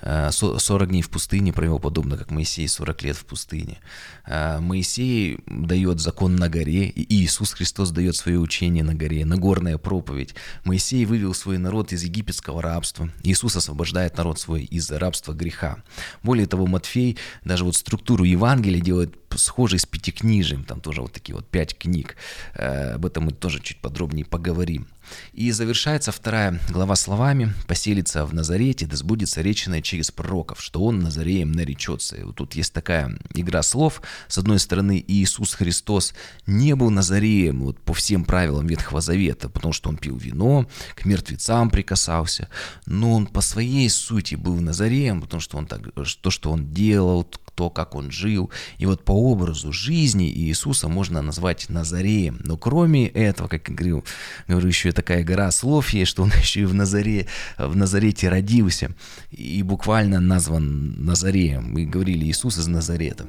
40 0.02 0.82
э, 0.82 0.86
дней 0.86 1.02
в 1.02 1.10
пустыне 1.10 1.52
провел, 1.52 1.78
подобно 1.78 2.16
как 2.16 2.30
Моисей 2.30 2.68
40 2.68 3.02
лет 3.02 3.16
в 3.16 3.24
пустыне. 3.24 3.78
Э, 4.26 4.58
Моисей 4.60 5.38
дает 5.46 6.00
закон 6.00 6.36
на 6.36 6.48
горе, 6.48 6.88
и 6.88 7.14
Иисус 7.14 7.52
Христос 7.52 7.90
дает 7.90 8.16
свое 8.16 8.38
учение 8.38 8.84
на 8.84 8.94
горе, 8.94 9.24
Нагорная 9.24 9.78
проповедь. 9.78 10.34
Моисей 10.64 11.04
вывел 11.04 11.34
свой 11.34 11.58
народ 11.58 11.92
из 11.92 12.02
египетского 12.02 12.62
рабства. 12.62 13.10
Иисус 13.22 13.56
освобождает 13.56 14.16
народ 14.16 14.38
свой 14.38 14.62
из 14.64 14.90
рабства 14.90 15.32
греха. 15.32 15.78
Более 16.22 16.46
того, 16.46 16.66
Матфей 16.66 17.18
даже 17.44 17.64
вот 17.64 17.76
структуру 17.76 18.24
Евангелия 18.24 18.80
делает 18.80 19.21
схожей 19.38 19.78
с 19.78 19.86
пятикнижием, 19.86 20.64
там 20.64 20.80
тоже 20.80 21.02
вот 21.02 21.12
такие 21.12 21.34
вот 21.34 21.48
пять 21.48 21.76
книг. 21.76 22.16
Об 22.54 23.06
этом 23.06 23.24
мы 23.24 23.32
тоже 23.32 23.60
чуть 23.60 23.80
подробнее 23.80 24.24
поговорим. 24.24 24.86
И 25.32 25.50
завершается 25.50 26.12
вторая 26.12 26.60
глава 26.70 26.96
словами 26.96 27.52
«Поселится 27.66 28.24
в 28.24 28.34
Назарете, 28.34 28.86
да 28.86 28.96
сбудется 28.96 29.42
реченное 29.42 29.82
через 29.82 30.10
пророков, 30.10 30.62
что 30.62 30.84
он 30.84 31.00
Назареем 31.00 31.52
наречется». 31.52 32.16
И 32.16 32.22
вот 32.22 32.36
тут 32.36 32.54
есть 32.54 32.72
такая 32.72 33.18
игра 33.34 33.62
слов. 33.62 34.00
С 34.28 34.38
одной 34.38 34.58
стороны, 34.58 35.04
Иисус 35.06 35.54
Христос 35.54 36.14
не 36.46 36.74
был 36.74 36.90
Назареем 36.90 37.62
вот, 37.62 37.78
по 37.80 37.94
всем 37.94 38.24
правилам 38.24 38.66
Ветхого 38.66 39.00
Завета, 39.00 39.48
потому 39.48 39.72
что 39.72 39.88
он 39.88 39.96
пил 39.96 40.16
вино, 40.16 40.66
к 40.94 41.04
мертвецам 41.04 41.70
прикасался, 41.70 42.48
но 42.86 43.12
он 43.12 43.26
по 43.26 43.40
своей 43.40 43.88
сути 43.90 44.34
был 44.34 44.54
Назареем, 44.60 45.20
потому 45.20 45.40
что 45.40 45.58
он 45.58 45.66
так, 45.66 45.80
то, 45.94 46.30
что 46.30 46.50
он 46.50 46.72
делал, 46.72 47.28
то, 47.54 47.70
как 47.70 47.94
он 47.94 48.10
жил. 48.10 48.50
И 48.78 48.86
вот 48.86 49.04
по 49.04 49.12
образу 49.12 49.72
жизни 49.72 50.30
Иисуса 50.30 50.88
можно 50.88 51.22
назвать 51.22 51.68
Назареем. 51.68 52.40
Но 52.44 52.56
кроме 52.56 53.08
этого, 53.08 53.48
как 53.48 53.68
я 53.68 53.74
говорил, 53.74 54.04
говорю, 54.48 54.68
еще 54.68 54.92
такая 54.92 55.24
гора 55.24 55.50
слов 55.50 55.90
есть, 55.90 56.10
что 56.10 56.22
он 56.22 56.32
еще 56.40 56.62
и 56.62 56.64
в, 56.64 56.74
Назаре, 56.74 57.26
в 57.58 57.76
Назарете 57.76 58.28
родился. 58.28 58.90
И 59.30 59.62
буквально 59.62 60.20
назван 60.20 61.04
Назареем. 61.04 61.72
Мы 61.72 61.84
говорили 61.84 62.24
Иисус 62.26 62.58
из 62.58 62.66
Назарета. 62.66 63.26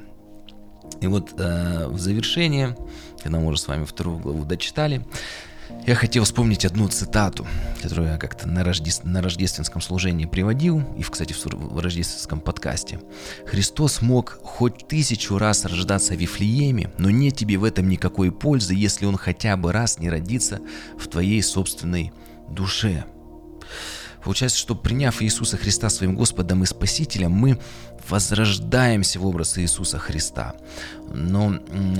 И 1.02 1.08
вот 1.08 1.34
э, 1.38 1.88
в 1.88 2.00
завершение, 2.00 2.78
когда 3.22 3.40
мы 3.40 3.48
уже 3.48 3.60
с 3.60 3.68
вами 3.68 3.84
вторую 3.86 4.20
главу 4.20 4.46
дочитали, 4.46 5.06
я 5.86 5.95
хотел 5.95 6.23
вспомнить 6.23 6.65
одну 6.65 6.88
цитату, 6.88 7.45
которую 7.82 8.10
я 8.10 8.17
как-то 8.17 8.47
на, 8.47 8.63
рождеств... 8.63 9.04
на 9.04 9.21
рождественском 9.21 9.82
служении 9.82 10.26
приводил, 10.26 10.82
и, 10.97 11.04
кстати, 11.04 11.34
в 11.34 11.80
рождественском 11.80 12.39
подкасте. 12.39 12.99
«Христос 13.45 14.02
мог 14.02 14.39
хоть 14.43 14.88
тысячу 14.88 15.38
раз 15.38 15.65
рождаться 15.65 16.13
в 16.13 16.17
Вифлееме, 16.17 16.91
но 16.97 17.10
нет 17.10 17.36
тебе 17.36 17.58
в 17.58 17.63
этом 17.63 17.89
никакой 17.89 18.32
пользы, 18.32 18.76
если 18.76 19.06
Он 19.06 19.17
хотя 19.17 19.58
бы 19.58 19.71
раз 19.71 19.99
не 19.99 20.10
родится 20.10 20.60
в 20.97 21.08
твоей 21.08 21.41
собственной 21.41 22.13
душе». 22.49 23.06
Получается, 24.23 24.58
что 24.58 24.73
приняв 24.73 25.21
Иисуса 25.21 25.58
Христа 25.58 25.89
своим 25.89 26.15
Господом 26.15 26.63
и 26.63 26.65
Спасителем, 26.65 27.32
мы 27.32 27.60
возрождаемся 28.10 29.20
в 29.20 29.26
образ 29.26 29.58
Иисуса 29.58 29.98
Христа. 29.98 30.56
Но 31.13 31.60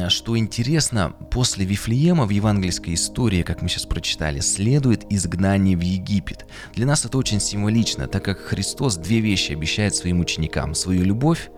что 0.10 0.38
интересно, 0.38 1.14
после 1.32 1.66
Вифлеема 1.66 2.26
в 2.26 2.30
евангельской 2.30 2.94
истории, 2.96 3.44
как 3.44 3.62
мы 3.62 3.70
сейчас 3.70 3.86
прочитали, 3.86 4.40
следует 4.40 5.06
изгнание 5.12 5.78
в 5.78 5.82
Египет. 5.82 6.46
Для 6.74 6.86
нас 6.86 7.06
это 7.06 7.18
очень 7.18 7.40
символично, 7.40 8.08
так 8.08 8.26
как 8.26 8.40
Христос 8.40 8.98
две 8.98 9.20
вещи 9.20 9.52
обещает 9.54 9.96
своим 9.96 10.20
ученикам. 10.20 10.76
Свою 10.76 11.04
любовь 11.04 11.50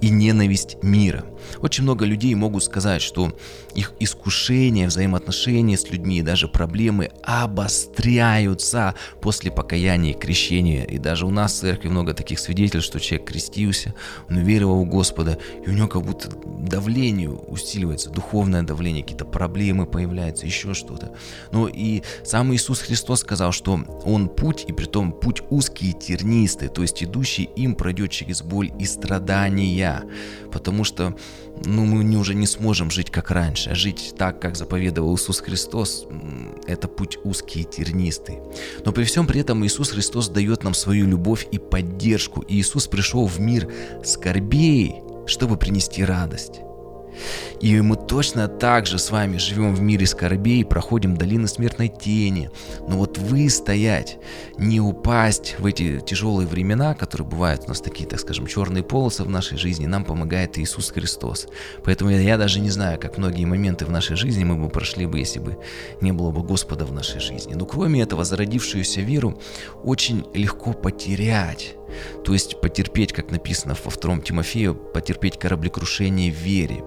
и 0.00 0.10
ненависть 0.10 0.76
мира. 0.82 1.24
Очень 1.58 1.82
много 1.82 2.04
людей 2.04 2.34
могут 2.34 2.62
сказать, 2.62 3.02
что 3.02 3.36
их 3.78 3.92
искушения, 4.00 4.88
взаимоотношения 4.88 5.76
с 5.76 5.88
людьми, 5.90 6.20
даже 6.22 6.48
проблемы 6.48 7.10
обостряются 7.22 8.94
после 9.20 9.52
покаяния 9.52 10.10
и 10.10 10.18
крещения. 10.18 10.84
И 10.84 10.98
даже 10.98 11.26
у 11.26 11.30
нас 11.30 11.52
в 11.52 11.60
церкви 11.60 11.88
много 11.88 12.12
таких 12.12 12.40
свидетельств, 12.40 12.90
что 12.90 12.98
человек 12.98 13.28
крестился, 13.28 13.94
он 14.28 14.38
уверовал 14.38 14.84
в 14.84 14.88
Господа, 14.88 15.38
и 15.64 15.70
у 15.70 15.72
него 15.72 15.86
как 15.86 16.02
будто 16.02 16.28
давление 16.58 17.30
усиливается, 17.30 18.10
духовное 18.10 18.62
давление, 18.62 19.02
какие-то 19.02 19.24
проблемы 19.24 19.86
появляются, 19.86 20.46
еще 20.46 20.74
что-то. 20.74 21.14
Но 21.52 21.68
и 21.68 22.02
сам 22.24 22.52
Иисус 22.52 22.80
Христос 22.80 23.20
сказал, 23.20 23.52
что 23.52 23.80
Он 24.04 24.28
путь, 24.28 24.64
и 24.66 24.72
при 24.72 24.86
том 24.86 25.12
путь 25.12 25.42
узкий 25.50 25.90
и 25.90 25.92
тернистый, 25.92 26.68
то 26.68 26.82
есть 26.82 27.04
идущий 27.04 27.44
им 27.44 27.76
пройдет 27.76 28.10
через 28.10 28.42
боль 28.42 28.72
и 28.78 28.84
страдания, 28.86 30.02
потому 30.50 30.82
что 30.82 31.16
ну, 31.64 31.84
мы 31.84 32.16
уже 32.16 32.34
не 32.34 32.46
сможем 32.46 32.90
жить 32.90 33.10
как 33.10 33.30
раньше, 33.30 33.74
жить 33.74 34.14
так, 34.16 34.40
как 34.40 34.56
заповедовал 34.56 35.16
Иисус 35.16 35.40
Христос, 35.40 36.06
это 36.66 36.88
путь 36.88 37.18
узкий 37.24 37.62
и 37.62 37.64
тернистый. 37.64 38.38
Но 38.84 38.92
при 38.92 39.04
всем 39.04 39.26
при 39.26 39.40
этом 39.40 39.64
Иисус 39.64 39.90
Христос 39.90 40.28
дает 40.28 40.64
нам 40.64 40.74
свою 40.74 41.06
любовь 41.06 41.46
и 41.50 41.58
поддержку, 41.58 42.40
и 42.42 42.56
Иисус 42.56 42.86
пришел 42.86 43.26
в 43.26 43.40
мир 43.40 43.72
скорбей, 44.04 44.96
чтобы 45.26 45.56
принести 45.56 46.04
радость. 46.04 46.60
И 47.60 47.80
мы 47.80 47.96
точно 47.96 48.48
так 48.48 48.86
же 48.86 48.98
с 48.98 49.10
вами 49.10 49.38
живем 49.38 49.74
в 49.74 49.80
мире 49.80 50.06
скорбей, 50.06 50.64
проходим 50.64 51.16
долины 51.16 51.48
смертной 51.48 51.88
тени. 51.88 52.50
Но 52.88 52.98
вот 52.98 53.18
вы 53.18 53.48
стоять, 53.50 54.18
не 54.56 54.80
упасть 54.80 55.56
в 55.58 55.66
эти 55.66 56.00
тяжелые 56.00 56.46
времена, 56.46 56.94
которые 56.94 57.26
бывают 57.26 57.64
у 57.66 57.68
нас 57.68 57.80
такие, 57.80 58.08
так 58.08 58.20
скажем, 58.20 58.46
черные 58.46 58.82
полосы 58.82 59.24
в 59.24 59.30
нашей 59.30 59.58
жизни, 59.58 59.86
нам 59.86 60.04
помогает 60.04 60.58
Иисус 60.58 60.90
Христос. 60.90 61.46
Поэтому 61.84 62.10
я 62.10 62.38
даже 62.38 62.60
не 62.60 62.70
знаю, 62.70 62.98
как 63.00 63.18
многие 63.18 63.44
моменты 63.44 63.84
в 63.84 63.90
нашей 63.90 64.16
жизни 64.16 64.44
мы 64.44 64.56
бы 64.56 64.68
прошли 64.68 65.06
бы, 65.06 65.18
если 65.18 65.40
бы 65.40 65.58
не 66.00 66.12
было 66.12 66.30
бы 66.30 66.42
Господа 66.42 66.84
в 66.84 66.92
нашей 66.92 67.20
жизни. 67.20 67.54
Но 67.54 67.66
кроме 67.66 68.02
этого, 68.02 68.24
зародившуюся 68.24 69.00
веру 69.00 69.40
очень 69.82 70.24
легко 70.34 70.72
потерять. 70.72 71.77
То 72.24 72.32
есть 72.32 72.60
потерпеть, 72.60 73.12
как 73.12 73.30
написано 73.30 73.76
во 73.84 73.90
втором 73.90 74.22
Тимофею, 74.22 74.74
потерпеть 74.74 75.38
кораблекрушение 75.38 76.30
в 76.32 76.36
вере. 76.36 76.84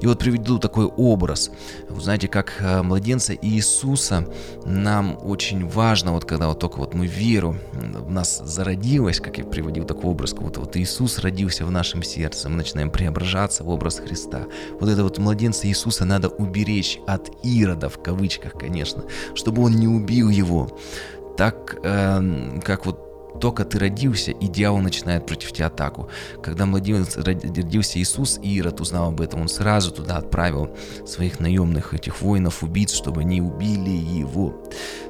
И 0.00 0.06
вот 0.06 0.18
приведу 0.18 0.58
такой 0.58 0.86
образ. 0.86 1.50
Вы 1.88 2.00
знаете, 2.00 2.28
как 2.28 2.56
э, 2.60 2.82
младенца 2.82 3.34
Иисуса 3.34 4.26
нам 4.64 5.18
очень 5.22 5.66
важно, 5.66 6.12
вот 6.12 6.24
когда 6.24 6.48
вот 6.48 6.58
только 6.58 6.78
вот 6.78 6.94
мы 6.94 7.06
веру 7.06 7.56
в 7.72 8.10
нас 8.10 8.40
зародилась, 8.44 9.20
как 9.20 9.38
я 9.38 9.44
приводил 9.44 9.84
такой 9.84 10.10
образ, 10.10 10.34
будто 10.34 10.60
вот 10.60 10.76
Иисус 10.76 11.18
родился 11.18 11.64
в 11.64 11.70
нашем 11.70 12.02
сердце, 12.02 12.48
мы 12.48 12.56
начинаем 12.56 12.90
преображаться 12.90 13.64
в 13.64 13.68
образ 13.68 13.98
Христа. 13.98 14.46
Вот 14.80 14.88
это 14.88 15.02
вот 15.02 15.18
младенца 15.18 15.66
Иисуса 15.66 16.04
надо 16.04 16.28
уберечь 16.28 16.98
от 17.06 17.30
ирода, 17.44 17.88
в 17.88 18.02
кавычках, 18.02 18.52
конечно, 18.52 19.04
чтобы 19.34 19.62
он 19.62 19.72
не 19.76 19.88
убил 19.88 20.28
его. 20.28 20.78
Так, 21.36 21.78
э, 21.82 22.60
как 22.62 22.86
вот 22.86 23.13
только 23.40 23.64
ты 23.64 23.78
родился, 23.78 24.30
и 24.30 24.46
дьявол 24.46 24.78
начинает 24.78 25.26
против 25.26 25.52
тебя 25.52 25.66
атаку. 25.66 26.08
Когда 26.42 26.66
младенец 26.66 27.16
родился 27.16 27.98
Иисус, 27.98 28.38
Ирод 28.42 28.80
узнал 28.80 29.08
об 29.08 29.20
этом, 29.20 29.42
он 29.42 29.48
сразу 29.48 29.90
туда 29.90 30.16
отправил 30.16 30.70
своих 31.06 31.40
наемных 31.40 31.94
этих 31.94 32.20
воинов, 32.22 32.62
убийц, 32.62 32.92
чтобы 32.92 33.22
они 33.22 33.40
убили 33.40 33.90
его. 33.90 34.62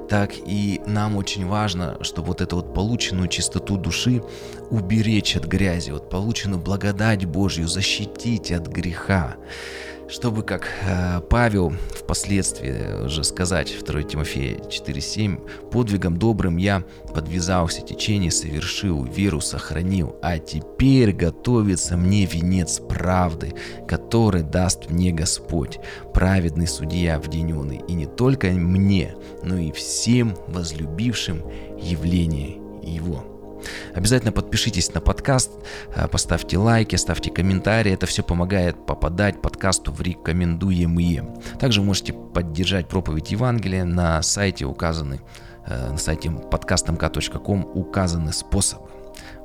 Так 0.08 0.32
и 0.36 0.80
нам 0.86 1.16
очень 1.16 1.46
важно, 1.46 1.96
чтобы 2.02 2.28
вот 2.28 2.40
эту 2.40 2.56
вот 2.56 2.74
полученную 2.74 3.28
чистоту 3.28 3.76
души 3.76 4.22
уберечь 4.70 5.36
от 5.36 5.46
грязи, 5.46 5.90
вот 5.90 6.10
полученную 6.10 6.60
благодать 6.60 7.24
Божью 7.24 7.68
защитить 7.68 8.52
от 8.52 8.66
греха 8.66 9.36
чтобы, 10.08 10.42
как 10.42 10.68
э, 10.86 11.20
Павел 11.28 11.72
впоследствии 11.90 13.04
уже 13.04 13.24
сказать, 13.24 13.74
2 13.84 14.02
Тимофея 14.02 14.56
4.7, 14.58 15.70
«Подвигом 15.70 16.18
добрым 16.18 16.56
я 16.56 16.84
подвязался, 17.14 17.82
течение 17.82 18.30
совершил, 18.30 19.04
веру 19.04 19.40
сохранил, 19.40 20.16
а 20.22 20.38
теперь 20.38 21.12
готовится 21.12 21.96
мне 21.96 22.26
венец 22.26 22.80
правды, 22.80 23.54
который 23.88 24.42
даст 24.42 24.90
мне 24.90 25.12
Господь, 25.12 25.78
праведный 26.12 26.66
судья 26.66 27.18
в 27.18 27.28
день 27.28 27.52
он, 27.52 27.70
и 27.72 27.92
не 27.92 28.06
только 28.06 28.48
мне, 28.48 29.14
но 29.42 29.56
и 29.56 29.72
всем 29.72 30.36
возлюбившим 30.48 31.42
явление 31.80 32.58
Его». 32.82 33.33
Обязательно 33.94 34.32
подпишитесь 34.32 34.92
на 34.94 35.00
подкаст, 35.00 35.50
э, 35.94 36.08
поставьте 36.08 36.58
лайки, 36.58 36.96
ставьте 36.96 37.30
комментарии. 37.30 37.92
Это 37.92 38.06
все 38.06 38.22
помогает 38.22 38.86
попадать 38.86 39.40
подкасту 39.40 39.92
в 39.92 40.00
рекомендуемые. 40.00 41.26
Также 41.58 41.82
можете 41.82 42.12
поддержать 42.12 42.88
проповедь 42.88 43.30
Евангелия 43.30 43.84
на 43.84 44.22
сайте 44.22 44.64
указаны, 44.64 45.20
э, 45.66 45.90
на 45.90 45.98
сайте 45.98 46.30
подкастмк.ком 46.30 47.70
указаны 47.74 48.32
способы. 48.32 48.88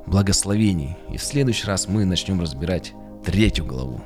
Благословений. 0.06 0.96
И 1.12 1.16
в 1.16 1.22
следующий 1.22 1.66
раз 1.66 1.88
мы 1.88 2.04
начнем 2.04 2.40
разбирать 2.40 2.92
третью 3.24 3.64
главу. 3.64 4.00